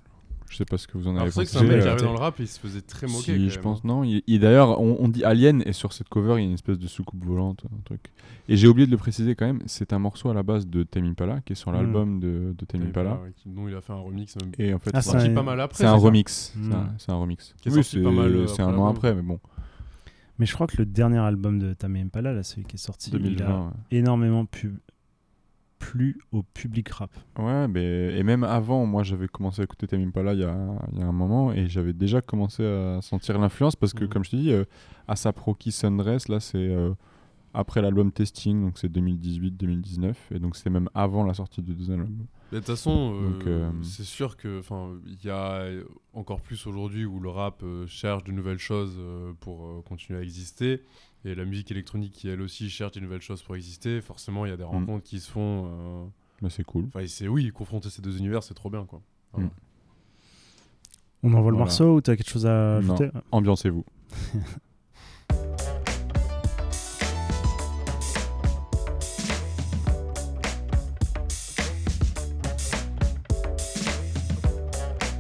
[0.51, 1.59] Je sais pas ce que vous en avez c'est vrai que pensé.
[1.59, 3.19] c'est un mec qui euh, arrivait dans le rap et il se faisait très moquer,
[3.23, 3.83] Si, quand je même, pense hein.
[3.85, 4.05] non.
[4.05, 6.55] Il, il- d'ailleurs, on, on dit Alien et sur cette cover, il y a une
[6.55, 8.13] espèce de soucoupe volante, un truc.
[8.49, 9.63] Et j'ai oublié de le préciser quand même.
[9.67, 11.75] C'est un morceau à la base de Tame Impala qui est sur Mm.
[11.75, 13.11] l'album de, de Tame Impala.
[13.13, 14.53] Impala, ouais, qui- dont il a fait un remix même.
[14.59, 16.53] Et en fait, Ah, c'est pas mal après, C'est un remix.
[16.55, 17.55] C'est un- C'est un remix.
[17.61, 19.41] Qui est Oui, c'est pas mal, euh, un an après, mais bon.
[20.39, 23.11] Mais je crois que le dernier album de Tame Impala, là, celui qui est sorti,
[23.13, 23.71] il 2020, a ouais.
[23.93, 24.75] énormément pu-
[25.91, 27.11] plu au public rap.
[27.39, 30.57] Ouais, mais, et même avant, moi j'avais commencé à écouter Tame Impala il y a,
[30.93, 34.11] il y a un moment et j'avais déjà commencé à sentir l'influence parce que, Mhm.
[34.11, 34.65] comme je te dis, euh,
[35.09, 36.93] Asap Rocky Sundress, là c'est euh,
[37.53, 42.01] après l'album Testing, donc c'est 2018-2019, et donc c'est même avant la sortie du deuxième
[42.01, 42.27] album.
[42.53, 45.65] De toute façon, euh, euh, c'est sûr que, enfin, il y a
[46.13, 50.19] encore plus aujourd'hui où le rap euh, cherche de nouvelles choses euh, pour euh, continuer
[50.19, 50.83] à exister,
[51.25, 54.01] et la musique électronique qui elle aussi cherche de nouvelles choses pour exister.
[54.01, 55.67] Forcément, il y a des rencontres qui se font.
[55.67, 56.05] euh,
[56.43, 56.85] Bah, c'est cool.
[56.89, 59.01] Enfin, c'est oui, confronter ces deux univers, c'est trop bien, quoi.
[59.33, 59.49] Voilà.
[61.23, 63.11] On envoie le morceau ou t'as quelque chose à Non, ajouter?
[63.33, 63.85] Ambiancez-vous.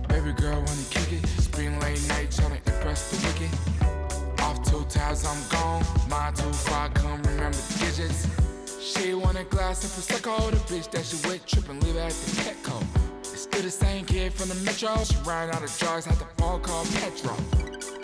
[0.08, 1.26] Baby girl wanna kick it.
[1.40, 3.73] Spring late night tryna impress the wicked.
[5.14, 5.84] Tabs, I'm gone.
[6.08, 8.26] Mine too far, come remember the digits.
[8.80, 10.50] She want a glass of Prosecco.
[10.50, 12.82] The bitch that she with trippin', leave at the Petco.
[13.20, 14.96] It's still the same kid from the metro.
[15.04, 17.36] She ran out of drugs, had the phone call Petro.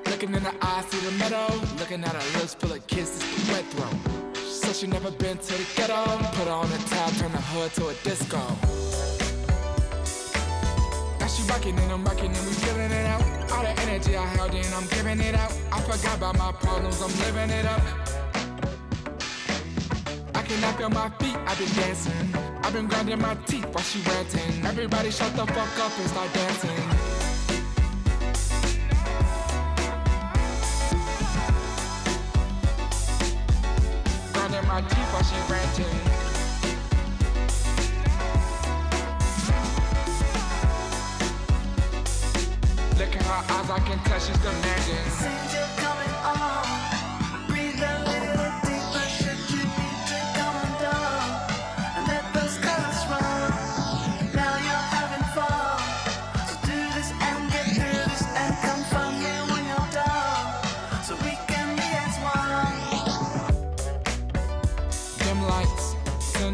[0.07, 1.49] Looking in the eyes, see the meadow.
[1.79, 4.37] Looking at her lips, full of kisses, the wet throat.
[4.37, 6.05] She said she never been to the ghetto.
[6.37, 9.10] Put her on the tab, turn the hood to a disco.
[11.51, 13.23] Now rockin' and I'm rockin' and we feelin' it out.
[13.51, 15.53] All the energy I held in, I'm giving it out.
[15.73, 17.83] I forgot about my problems, I'm living it up.
[20.37, 22.35] I cannot feel my feet, I've been dancing.
[22.63, 24.65] I've been grinding my teeth while she ranting.
[24.65, 26.71] Everybody shut the fuck up and start dancing.
[34.33, 36.00] Grinding my teeth while she ranting.
[43.71, 44.64] I can tell she's coming
[46.25, 46.64] on,
[47.47, 49.07] breathe a little deeper.
[49.07, 49.62] Should you
[50.11, 51.31] to come undone?
[52.09, 53.51] Let those colors run.
[54.35, 55.79] Now you're having fun.
[56.49, 60.47] So do this and get through this and come find me when you're done.
[61.05, 62.75] So we can be as one.
[65.21, 65.41] Dim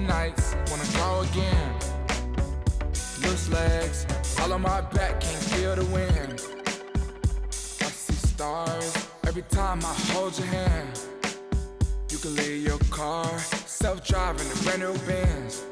[0.07, 1.73] lights, wanna go again.
[3.23, 4.07] Loose legs,
[4.39, 6.16] all on my back, can't feel the wind.
[9.37, 10.99] Every time I hold your hand.
[12.11, 15.63] You can leave your car, self-driving, a brand new Benz.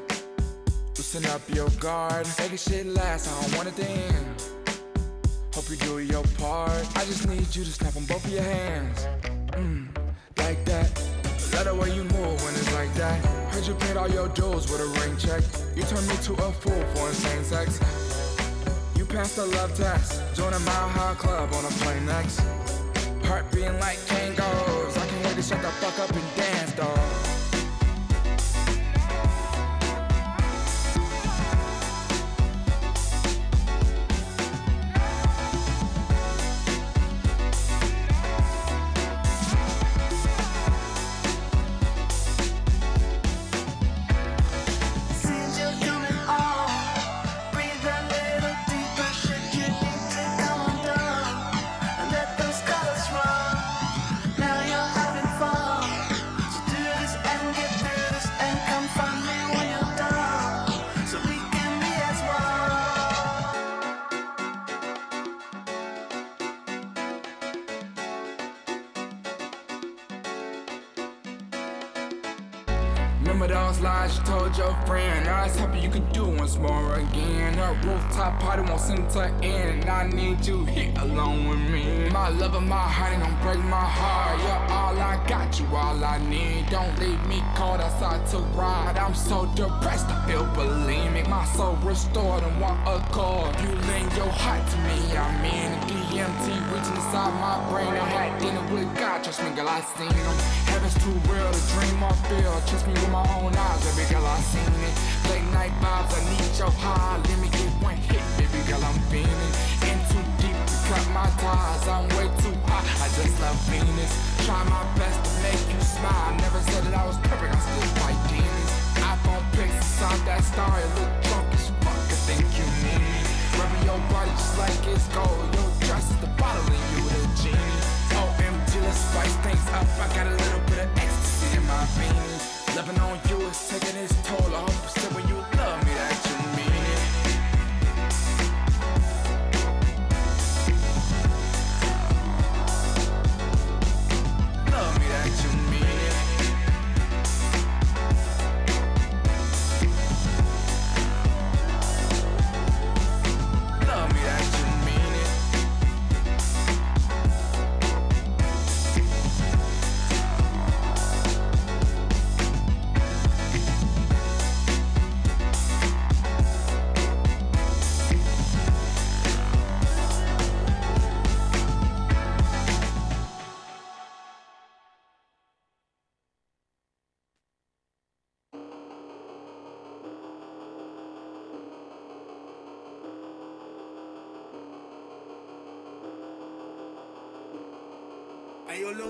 [0.95, 4.43] Loosen up your guard, make it shit last, I don't want it to end.
[5.55, 6.85] Hope you do your part.
[6.95, 9.07] I just need you to snap on both of your hands.
[9.57, 9.87] Mm,
[10.37, 10.91] like that.
[11.53, 13.17] Love the way you move when it's like that.
[13.51, 15.41] Heard you paid all your dues with a ring check.
[15.75, 17.79] You turned me to a fool for insane sex.
[18.95, 20.21] You passed the love test.
[20.35, 22.64] Join a mile high club on a plane next.
[23.25, 24.97] Heart beating like Kangols.
[24.97, 27.14] I can't wait to shut the fuck up and dance, dog.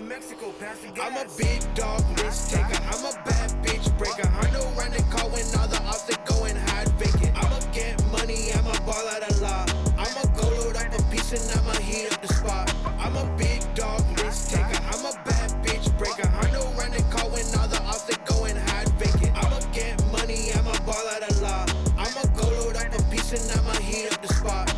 [0.05, 1.09] Mexico, pass the gas.
[1.09, 2.77] I'm a big dog risk taker.
[2.93, 4.27] I'm a bad bitch breaker.
[4.27, 7.35] I Hundo running car when all the ops they go and hide vacant.
[7.35, 9.65] I'ma get money, I'ma ball out of law.
[9.97, 12.71] I'ma go load up a piece and I'ma heat up the spot.
[12.99, 14.77] I'm a big dog risk taker.
[14.93, 16.29] I'm a bad bitch breaker.
[16.29, 19.35] I Hundo running car when all the ops they go and hide vacant.
[19.35, 21.65] I'ma get money, I'ma ball out of law.
[21.97, 24.69] I'ma go load up a piece and I'ma heat up the spot.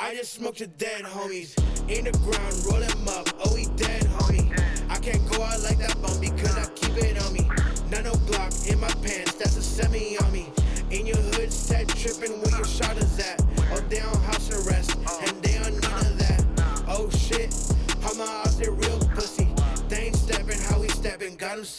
[0.00, 1.54] I just smoked your dead homies.
[1.90, 2.82] In the ground, roll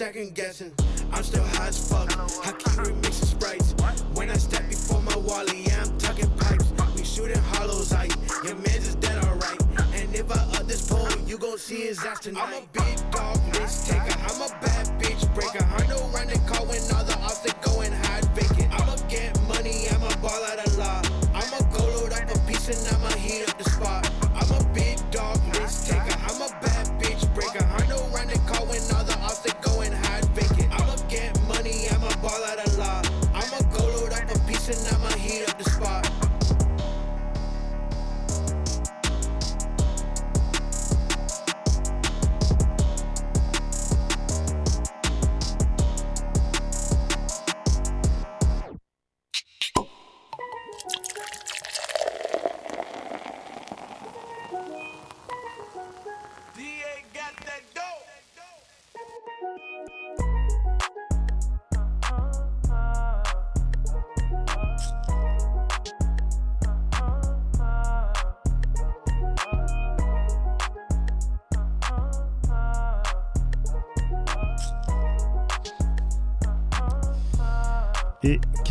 [0.02, 0.74] second guessing.
[1.14, 2.10] I'm still high as fuck.
[2.18, 3.76] I keep remixing sprites.
[4.16, 6.74] When I step before my wally, yeah, I'm tucking pipes.
[6.96, 8.10] We shooting hollows out.
[8.44, 9.62] Your man's is dead, alright.
[9.94, 12.42] And if I up this pole, you gon' see his ass tonight.
[12.42, 14.18] I'm a big dog risk taker.
[14.28, 15.64] I'm a bad bitch breaker.
[15.72, 17.11] Hundo running car when all the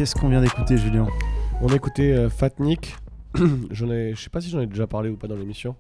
[0.01, 1.07] qu'est-ce qu'on vient d'écouter, Julien?
[1.61, 2.97] On a écouté euh, Fat Nick.
[3.71, 5.77] j'en ai, je sais pas si j'en ai déjà parlé ou pas dans l'émission.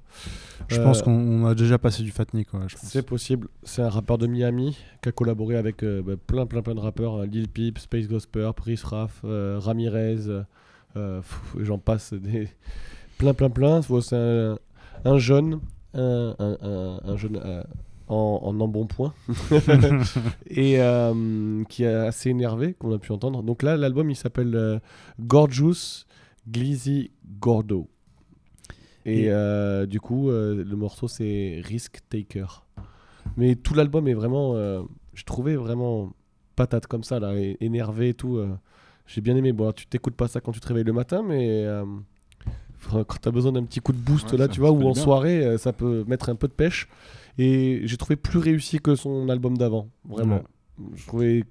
[0.68, 2.53] Je Euh, pense qu'on on a déjà passé du Fatnik.
[2.53, 2.61] Ouais.
[2.77, 3.49] C'est possible.
[3.62, 6.81] C'est un rappeur de Miami qui a collaboré avec euh, bah, plein, plein, plein de
[6.81, 7.14] rappeurs.
[7.23, 7.25] hein.
[7.27, 10.18] Lil Peep, Space Gosper, Pris Raff, euh, Ramirez,
[10.97, 11.23] euh,
[11.59, 12.12] j'en passe.
[12.12, 12.51] Des...
[13.16, 13.81] Plein, plein, plein.
[13.81, 14.59] C'est un,
[15.07, 15.61] un jeune,
[15.95, 17.62] un, un- un- un jeune euh,
[18.11, 19.15] en, en embonpoint
[20.49, 23.43] et euh, qui est assez énervé, qu'on a pu entendre.
[23.43, 24.79] Donc là, l'album il s'appelle euh,
[25.21, 26.05] Gorgeous
[26.49, 27.89] Glizzy Gordo.
[29.07, 32.47] Et, Et- euh, du coup, le morceau c'est Risk Taker.
[33.37, 34.55] Mais tout l'album est vraiment,
[35.15, 36.13] je trouvais vraiment
[36.57, 38.41] patate comme ça, là, énervé et tout.
[39.07, 39.53] J'ai bien aimé.
[39.53, 41.65] Bon, tu t'écoutes pas ça quand tu te réveilles le matin, mais
[42.89, 45.03] quand t'as besoin d'un petit coup de boost Ouais, là, tu vois, ou en bien.
[45.03, 46.89] soirée, euh, ça peut mettre un peu de pêche.
[47.39, 50.43] Et j'ai trouvé plus réussi que son album d'avant, vraiment.
[50.95, 51.45] Je trouvais,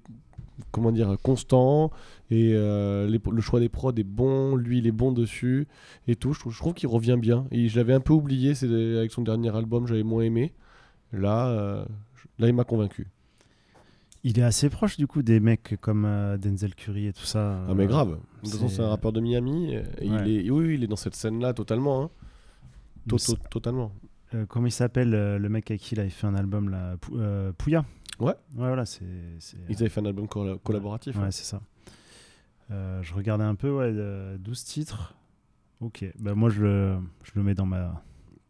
[0.70, 1.90] comment dire, constant.
[2.30, 5.66] Et euh, les- le choix des prods est bon, lui il est bon dessus
[6.06, 6.32] et tout.
[6.32, 7.46] Je trouve, je trouve qu'il revient bien.
[7.50, 10.52] Et je l'avais un peu oublié c'est avec son dernier album, j'avais moins aimé.
[11.12, 11.84] Là, euh,
[12.38, 13.08] là il m'a convaincu.
[14.22, 17.62] Il est assez proche du coup des mecs comme euh, Denzel Curry et tout ça.
[17.68, 18.18] Ah mais euh, grave.
[18.42, 19.74] De toute façon, c'est un rappeur de Miami.
[19.74, 20.32] Et il Ouais.
[20.32, 22.02] est, oui, il est dans cette scène-là totalement.
[22.04, 22.10] hein.
[23.08, 23.92] To- to- totalement.
[24.34, 26.96] Euh, comment il s'appelle euh, le mec avec qui il avait fait un album là
[26.98, 27.84] Pou- euh, Pouya?
[28.20, 28.26] Ouais.
[28.28, 28.34] Ouais,
[28.68, 29.04] voilà, c'est.
[29.68, 31.16] Ils avaient fait un album colla- collaboratif.
[31.16, 31.30] Ouais, hein.
[31.30, 31.60] c'est ça.
[32.70, 35.14] Je regardais un peu, ouais, euh, 12 titres.
[35.80, 38.02] Ok, bah moi je le, je le mets dans ma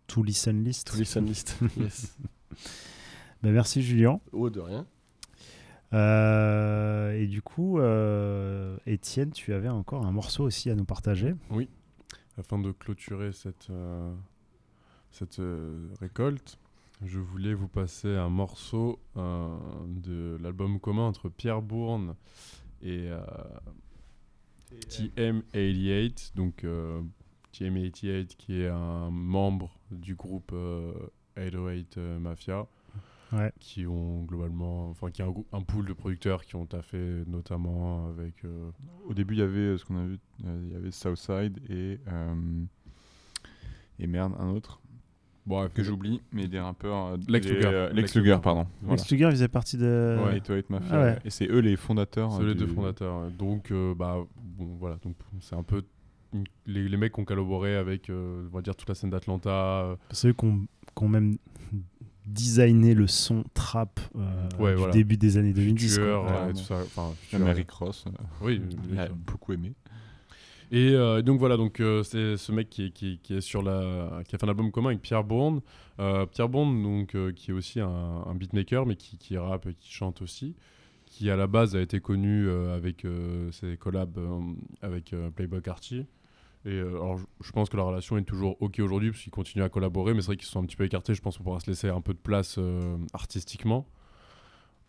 [0.08, 0.90] to listen list.
[0.90, 2.16] To listen list, yes.
[3.42, 4.20] Bah, merci Julien.
[4.32, 4.84] Oh, de rien.
[5.92, 11.34] Euh, et du coup, euh, Étienne, tu avais encore un morceau aussi à nous partager.
[11.50, 11.68] Oui,
[12.38, 14.14] afin de clôturer cette, euh,
[15.10, 16.58] cette euh, récolte,
[17.04, 22.14] je voulais vous passer un morceau de l'album commun entre Pierre Bourne
[22.82, 23.20] et euh,
[24.88, 26.36] TM88.
[26.36, 27.00] Donc euh,
[27.54, 30.92] TM88 qui est un membre du groupe euh,
[31.36, 32.66] 808 euh, Mafia.
[33.32, 33.52] Ouais.
[33.60, 38.44] Qui ont globalement, enfin, qui a un, pool de producteurs qui ont taffé notamment avec.
[38.44, 38.70] euh,
[39.06, 41.58] Au début, il y avait euh, ce qu'on a vu, euh, il y avait Southside
[41.70, 42.34] et euh,
[43.98, 44.80] et merde un autre.
[45.46, 47.06] Bon, que j'oublie, mais des rappeurs.
[47.06, 47.66] euh, Lex Luger.
[47.66, 48.40] euh, Lex Lex Luger, Luger.
[48.42, 48.66] pardon.
[48.88, 50.18] Lex Luger faisait partie de.
[50.24, 50.88] Ouais, 808 Mafia.
[50.92, 51.18] Ah ouais.
[51.24, 52.32] Et c'est eux les fondateurs.
[52.32, 53.30] C'est euh, les deux du- fondateurs.
[53.30, 54.96] Donc, euh, bah, bon, voilà.
[55.02, 55.82] Donc, c'est un peu
[56.66, 59.96] les, les mecs qui ont collaboré avec, euh, on va dire, toute la scène d'Atlanta.
[60.10, 60.66] C'est eux qui ont,
[60.96, 61.36] qui ont même
[62.32, 64.92] designé le son trap euh, Ouais, du voilà.
[64.92, 65.98] début des années 2010.
[65.98, 66.04] quoi.
[66.04, 66.52] Future, ouais, Vraiment.
[66.52, 67.14] tout ça.
[67.22, 68.04] Future, Eric Ross.
[68.06, 68.10] euh,
[68.42, 68.60] Oui,
[68.92, 69.72] il a beaucoup aimé.
[70.72, 73.40] Et euh, donc voilà, donc euh, c'est ce mec qui est, qui, est- qui est
[73.40, 75.60] sur la, qui a fait un album commun avec Pierre Bourne.
[75.98, 79.66] Euh, Pierre Bourne, donc euh, qui est aussi un, un beatmaker, mais qui, qui rappe
[79.66, 80.54] et qui chante aussi,
[81.06, 84.38] qui à la base a été connu euh, avec euh, ses collabs euh,
[84.80, 86.06] avec euh, Playboy Carty.
[86.66, 89.62] Et euh, alors je, pense que la relation est toujours ok aujourd'hui parce qu'ils continuent
[89.64, 91.14] à collaborer, mais c'est vrai qu'ils sont un petit peu écartés.
[91.14, 93.86] Je pense qu'on pourra se laisser un peu de place euh, artistiquement.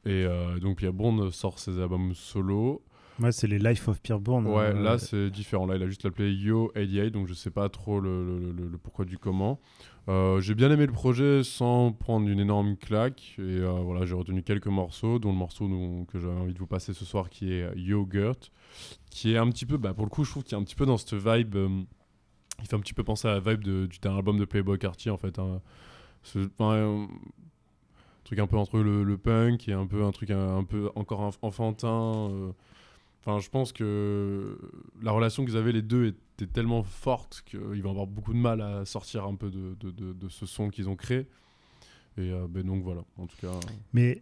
[0.05, 2.82] Et euh, donc Pierre Bourne sort ses albums solo.
[3.19, 4.47] Ouais, c'est les Life of Pierre Bourne.
[4.47, 5.65] Ouais, euh, là c'est différent.
[5.67, 8.67] Là, il a juste appelé Yo 88, donc je sais pas trop le, le- le-
[8.67, 9.59] le pourquoi du comment.
[10.09, 13.35] Euh, j'ai bien aimé le projet sans prendre une énorme claque.
[13.37, 15.67] Et euh, voilà, j'ai retenu quelques morceaux, dont le morceau
[16.11, 18.51] que j'avais envie de vous passer ce soir qui est Yogurt,
[19.09, 20.75] qui est un petit peu, bah, pour le coup, je trouve qu'il est un petit
[20.75, 21.55] peu dans cette vibe.
[21.55, 21.81] euh,
[22.61, 24.77] il fait un petit peu penser à la vibe de- du dernier album de Playboy
[24.77, 25.39] Carty en fait.
[25.39, 25.61] hein.
[26.35, 27.05] Enfin, euh,
[28.23, 31.21] truc un peu entre le, punk et un peu un truc un, un peu encore
[31.21, 32.53] enf- enfantin.
[33.24, 34.57] Enfin, je pense que
[35.01, 38.61] la relation qu'ils avaient les deux était tellement forte qu'ils vont avoir beaucoup de mal
[38.61, 41.28] à sortir un peu de, de, de- de ce son qu'ils ont créé.
[42.17, 43.51] Et euh, ben donc voilà, en tout cas.
[43.93, 44.22] Mais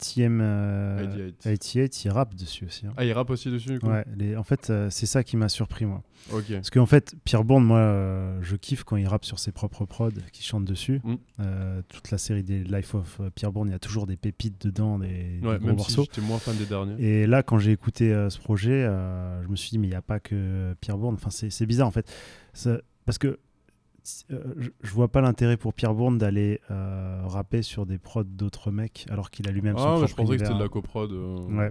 [0.00, 1.36] TM euh, 88.
[1.42, 2.86] 88, il rappe dessus aussi.
[2.86, 2.92] hein.
[2.96, 5.36] Ah, il rappe aussi dessus, du coup Ouais, les- en fait, euh, c'est ça qui
[5.36, 6.02] m'a surpris, moi.
[6.30, 9.84] Parce qu'en fait, Pierre Bourne, moi, euh, je kiffe quand il rappe sur ses propres
[9.86, 11.00] prods, qui chante dessus.
[11.04, 11.14] Mm.
[11.40, 14.60] Euh, toute la série des Life of Pierre Bourne, il y a toujours des pépites
[14.66, 15.08] dedans, des,
[15.40, 16.94] des Ouais, gros même si j'étais moins fan des derniers.
[17.02, 18.84] Et là, quand j'ai écouté ce projet,
[19.42, 21.14] je me suis dit, mais il n'y a pas que Pierre Bourne.
[21.14, 22.10] Enfin, c'est bizarre, en fait.
[22.52, 23.38] Ça- parce que
[24.28, 28.70] je, je vois pas l'intérêt pour Pierre Bourne d'aller euh, rapper sur des prods d'autres
[28.70, 30.68] mecs, alors qu'il a lui-même son Ah, ouais, propre je pensais que c'était de la
[30.68, 31.12] coprod.
[31.12, 31.38] euh.
[31.50, 31.70] Ouais.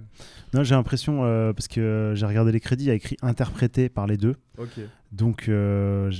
[0.54, 3.88] Non, j'ai l'impression, euh, parce que j'ai regardé les crédits, il y a écrit interprété
[3.88, 4.36] par les deux.
[4.58, 4.80] Ok.
[5.12, 6.10] Donc, euh,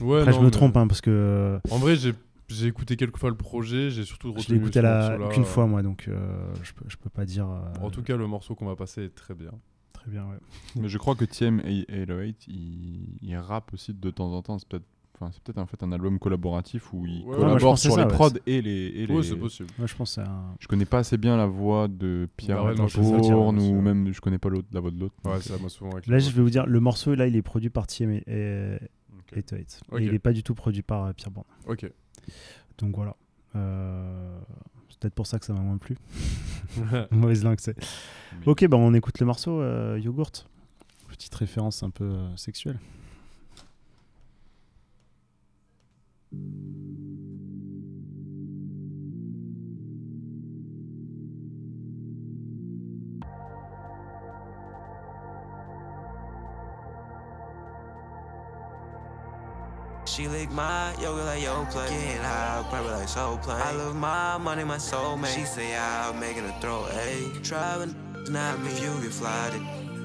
[0.00, 1.58] Ouais, après, non, je me mais- trompe, hein, parce que.
[1.70, 2.12] En vrai, j'ai
[2.48, 5.66] j'ai écouté quelques fois le projet, j'ai surtout Je l'ai retenu écouté la- qu'une fois,
[5.66, 7.48] moi, donc euh, je, peux, je peux pas dire.
[7.48, 9.50] euh, En tout cas, le morceau qu'on va passer est très bien.
[9.94, 10.36] Très bien, ouais.
[10.76, 14.58] Mais je crois que TM808, il, il rappe aussi de temps en temps.
[14.58, 14.84] C'est peut-être
[15.24, 18.08] enfin, c'est peut-être en fait un album collaboratif où il Ouais, ouais, sur ça, les
[18.08, 18.70] prods et les.
[18.70, 19.22] Et les...
[19.22, 19.68] c'est possible.
[19.84, 20.18] Je pense.
[20.60, 24.38] Je connais pas assez bien la voix de Pierre Bah tiens, ou même je connais
[24.38, 25.14] pas l'autre, la voix de l'autre.
[25.24, 27.42] Ouais, c'est moi souvent avec Là, je vais vous dire, le morceau, là, il est
[27.42, 28.78] produit par TM et, et,
[29.18, 29.36] Ok.
[29.36, 29.80] 808.
[29.90, 30.00] Ok.
[30.00, 31.46] Et il est pas du tout produit par euh, Pierre Bourne.
[31.66, 31.90] Ok.
[32.78, 33.16] Donc voilà.
[33.56, 34.38] Euh,
[34.90, 35.96] c'est peut-être pour ça que ça m'a moins plu.
[37.10, 37.76] Mauvaise langue, c'est.
[38.46, 40.48] Ok, bah on écoute le morceau euh, Yogurt.
[41.08, 42.78] Petite référence un peu euh, sexuelle.
[60.14, 61.88] She lick my yoga like yo play.
[61.88, 63.56] Getting high, probably like soul play.
[63.56, 65.34] I love my money, my soulmate.
[65.34, 67.42] She say I'm making a throw, ayy.
[67.42, 67.96] Driving,
[68.30, 68.70] not me.
[68.80, 69.50] You get fly,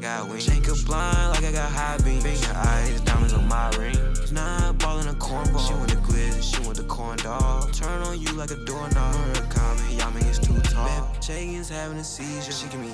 [0.02, 0.46] got wings.
[0.46, 2.24] Shake up blind like I got high beams.
[2.24, 4.09] Finger eyes, diamonds on my ring.
[4.32, 5.68] Nah, ballin' a cornball.
[5.68, 7.74] She want the glizz, she want the corn dog.
[7.74, 9.16] Turn on you like a doorknob.
[9.16, 11.12] Murakami, y'all is too tall.
[11.20, 12.52] Shakin's having a seizure.
[12.52, 12.94] She give me.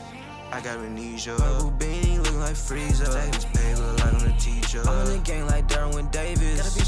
[0.51, 1.35] I got amnesia.
[1.35, 3.05] Purple beanie looking like Freezer.
[3.05, 4.81] Take this paper like I'm a teacher.
[4.87, 6.44] I'm in the gang like Derwin Davis.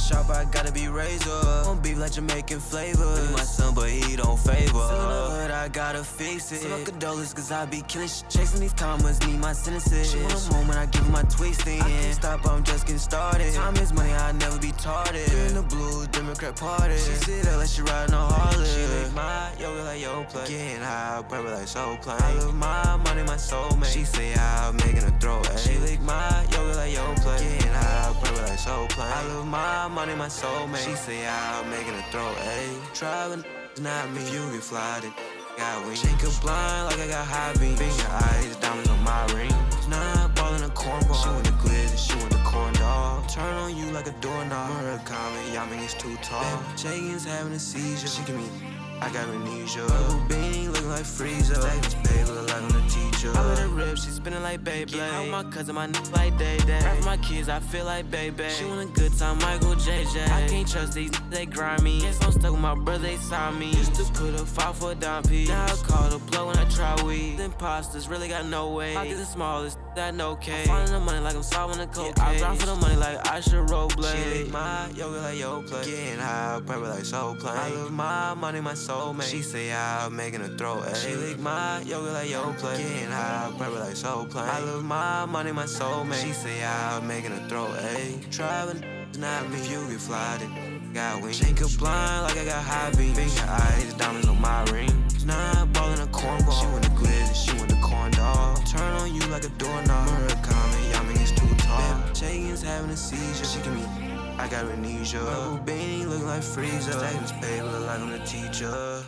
[0.10, 1.32] Gotta be sharp, I gotta be razor.
[1.68, 3.28] On beef like Jamaican flavors.
[3.28, 4.68] Be my son, but he don't favor.
[4.68, 6.62] Still in the hood, I gotta fix it.
[6.62, 8.30] So condolences, cause I be killing shit.
[8.30, 10.12] Chasing these commas, need my sentences.
[10.12, 11.82] She want a moment, I give her my twisting.
[11.82, 13.54] I can't stop, I'm just getting started.
[13.54, 15.28] Time is money, I never be tarded.
[15.34, 16.96] In the blues, Democrat party.
[16.96, 18.66] She sit there like she riding a Harley.
[18.66, 20.48] She lick my yoga like yo play.
[20.48, 22.16] Getting high, probably like soul play.
[22.18, 23.92] I love my money, my soulmate.
[23.92, 25.42] She say I'm making a throw.
[25.58, 27.40] She lick my yoga like yo play.
[27.40, 29.06] Getting high, probably like soul play.
[29.06, 30.86] I love my money, my soulmate.
[30.86, 32.32] She say I'm making a throw.
[32.54, 33.00] Ayy.
[33.00, 33.44] Driving,
[33.82, 34.22] not me.
[34.22, 35.12] If you get fly, then
[35.58, 36.02] Got wings.
[36.02, 37.80] Shake a blind like I got high beams.
[37.80, 39.56] Finger eyes, diamonds on my ring.
[39.90, 41.18] Nah, ball in a cornball.
[41.20, 43.28] She want the glizzy, she want the corn dog.
[43.28, 44.70] Turn on you like a doorknob.
[44.70, 46.62] Murakami, y'all mean it's too tall.
[46.76, 48.08] Jenkins having a seizure.
[48.08, 48.77] She give me.
[49.02, 49.86] I got amnesia.
[49.88, 51.54] Purple beanie looking like Freezer.
[51.54, 53.32] Davis baby look like I'm the teacher.
[53.36, 55.14] I let her rip, she spinning like Beyblade.
[55.14, 56.80] Out my cousin, my n like Day Day.
[56.84, 58.50] Rap my kids, I feel like baby.
[58.50, 60.30] She want a good time, Michael JJ.
[60.30, 62.02] I can't trust these, they grind me.
[62.02, 63.68] Guess I'm stuck with my brother, they saw me.
[63.72, 65.50] Used to put a five for a dime piece.
[65.50, 67.40] Now I call the blow when I try weed.
[67.40, 68.96] Imposters really got no way.
[68.96, 70.68] I get the smallest, that no case.
[70.68, 72.14] I'm finding the money like I'm solving the cocaine.
[72.18, 74.48] Yeah, I grind for the money like I should roll blade.
[74.48, 75.86] She my yoga like yo play.
[75.86, 77.58] Getting high, purple like soul plane.
[77.58, 79.20] I love my money, my soulmate.
[79.20, 80.82] Oh, she say I'm making a throw.
[80.82, 80.94] Ay.
[80.94, 82.78] She lick my yoga like yo play.
[82.78, 84.48] Getting high, purple like soul plane.
[84.48, 86.24] I love my money, my soulmate.
[86.24, 87.66] She say I'm making a throw.
[87.66, 87.98] Eh?
[87.98, 88.20] Ay.
[88.30, 88.84] Driving,
[89.20, 89.58] not me.
[89.58, 91.38] If you get fly, then got wings.
[91.38, 93.18] Shake a blind like I got high beams.
[93.18, 94.94] Finger eyes, diamonds on my ring.
[95.26, 96.60] Nah, ball in a cornball.
[96.60, 98.66] She want the glizzy, she want the corn dog.
[98.66, 100.08] Turn on you like a doorknob.
[100.08, 102.14] Murakami, y'all mean it's too tall.
[102.14, 103.44] Jenkins having a seizure.
[103.44, 104.07] She give me.
[104.40, 105.20] I got amnesia.
[105.20, 106.94] My Benny look like Frieza.
[106.94, 109.04] Stacking this paper like I'm a teacher.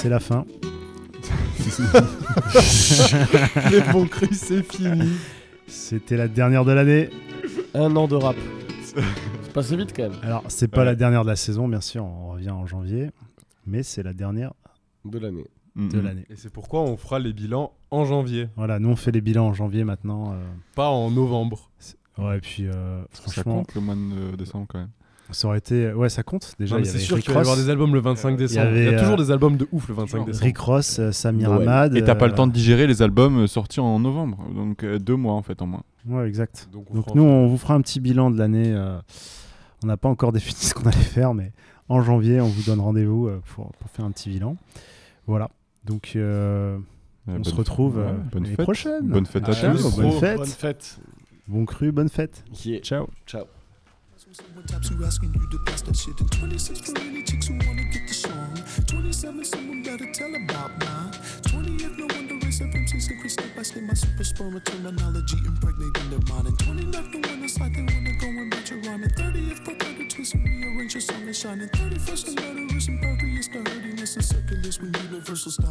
[0.00, 0.44] C'est la fin.
[3.70, 5.08] Les bons crus, c'est fini.
[5.66, 7.10] C'était la dernière de l'année.
[7.74, 8.36] Un an de rap.
[8.84, 10.18] C'est passé vite quand même.
[10.22, 10.84] Alors, c'est pas Ouais.
[10.86, 13.10] la dernière de la saison, bien sûr, on revient en janvier,
[13.66, 14.52] mais c'est la dernière
[15.04, 15.46] De l'année.
[15.76, 16.24] de l'année.
[16.30, 19.46] Et c'est pourquoi on fera les bilans en janvier, Voilà, nous on fait les bilans
[19.48, 20.32] en janvier maintenant.
[20.32, 20.36] euh,
[20.76, 21.70] pas en novembre.
[22.18, 24.90] Ouais, et puis euh, que ça franchement, compte le mois de décembre quand même.
[25.30, 25.92] Ça aurait été.
[25.92, 26.54] Ouais, ça compte.
[26.58, 28.36] Déjà, c'est sûr Rick qu'il va y avoir Ross, des albums le 25 il y
[28.36, 28.66] décembre.
[28.72, 30.44] Il y, avait, a toujours euh, des albums de ouf le 25 décembre.
[30.44, 31.52] Rick Ross, euh, Samir.
[31.52, 31.96] Hamad.
[31.96, 34.38] Et t'as pas le euh, temps de digérer les albums sortis en novembre.
[34.54, 35.82] Donc euh, deux mois en fait en moins.
[36.08, 36.68] Ouais, exact.
[36.72, 38.72] Donc, on Donc fera nous, on vous fera un petit bilan de l'année.
[38.74, 38.98] euh,
[39.82, 41.52] on n'a pas encore défini ce qu'on allait faire, mais
[41.88, 44.56] en janvier, on vous donne rendez-vous euh, pour, pour faire un petit bilan.
[45.26, 45.50] Voilà.
[45.84, 46.78] Donc, euh,
[47.28, 48.64] Euh, on bonne se retrouve euh, Ouais, bonne l'année fête.
[48.64, 49.06] prochaine.
[49.08, 49.96] Bonne fête à Ciao, tous.
[49.96, 50.36] Bonne fête.
[50.38, 50.98] Bonne fête.
[51.46, 52.42] Bon cru, bonne fête.
[52.64, 52.80] Yeah.
[52.80, 53.06] Ciao.
[53.26, 53.44] Ciao.
[54.30, 56.20] Someone taps you asking you to pass that shit.
[56.20, 58.60] And 26 for any chicks who wanna get the song.
[58.86, 61.12] 27, someone better tell about mine.
[61.48, 63.82] 20 if no wonder race up MCs and quit step by step.
[63.84, 66.46] My super sperma terminology impregnating their mind.
[66.46, 69.02] And 29 the one that's like they wanna go and match your rhyme.
[69.02, 71.60] And 30 if to twist and rearrange your song and shine.
[71.62, 75.68] And 31st the murderous impervious to hurtiness and circulars when universal style.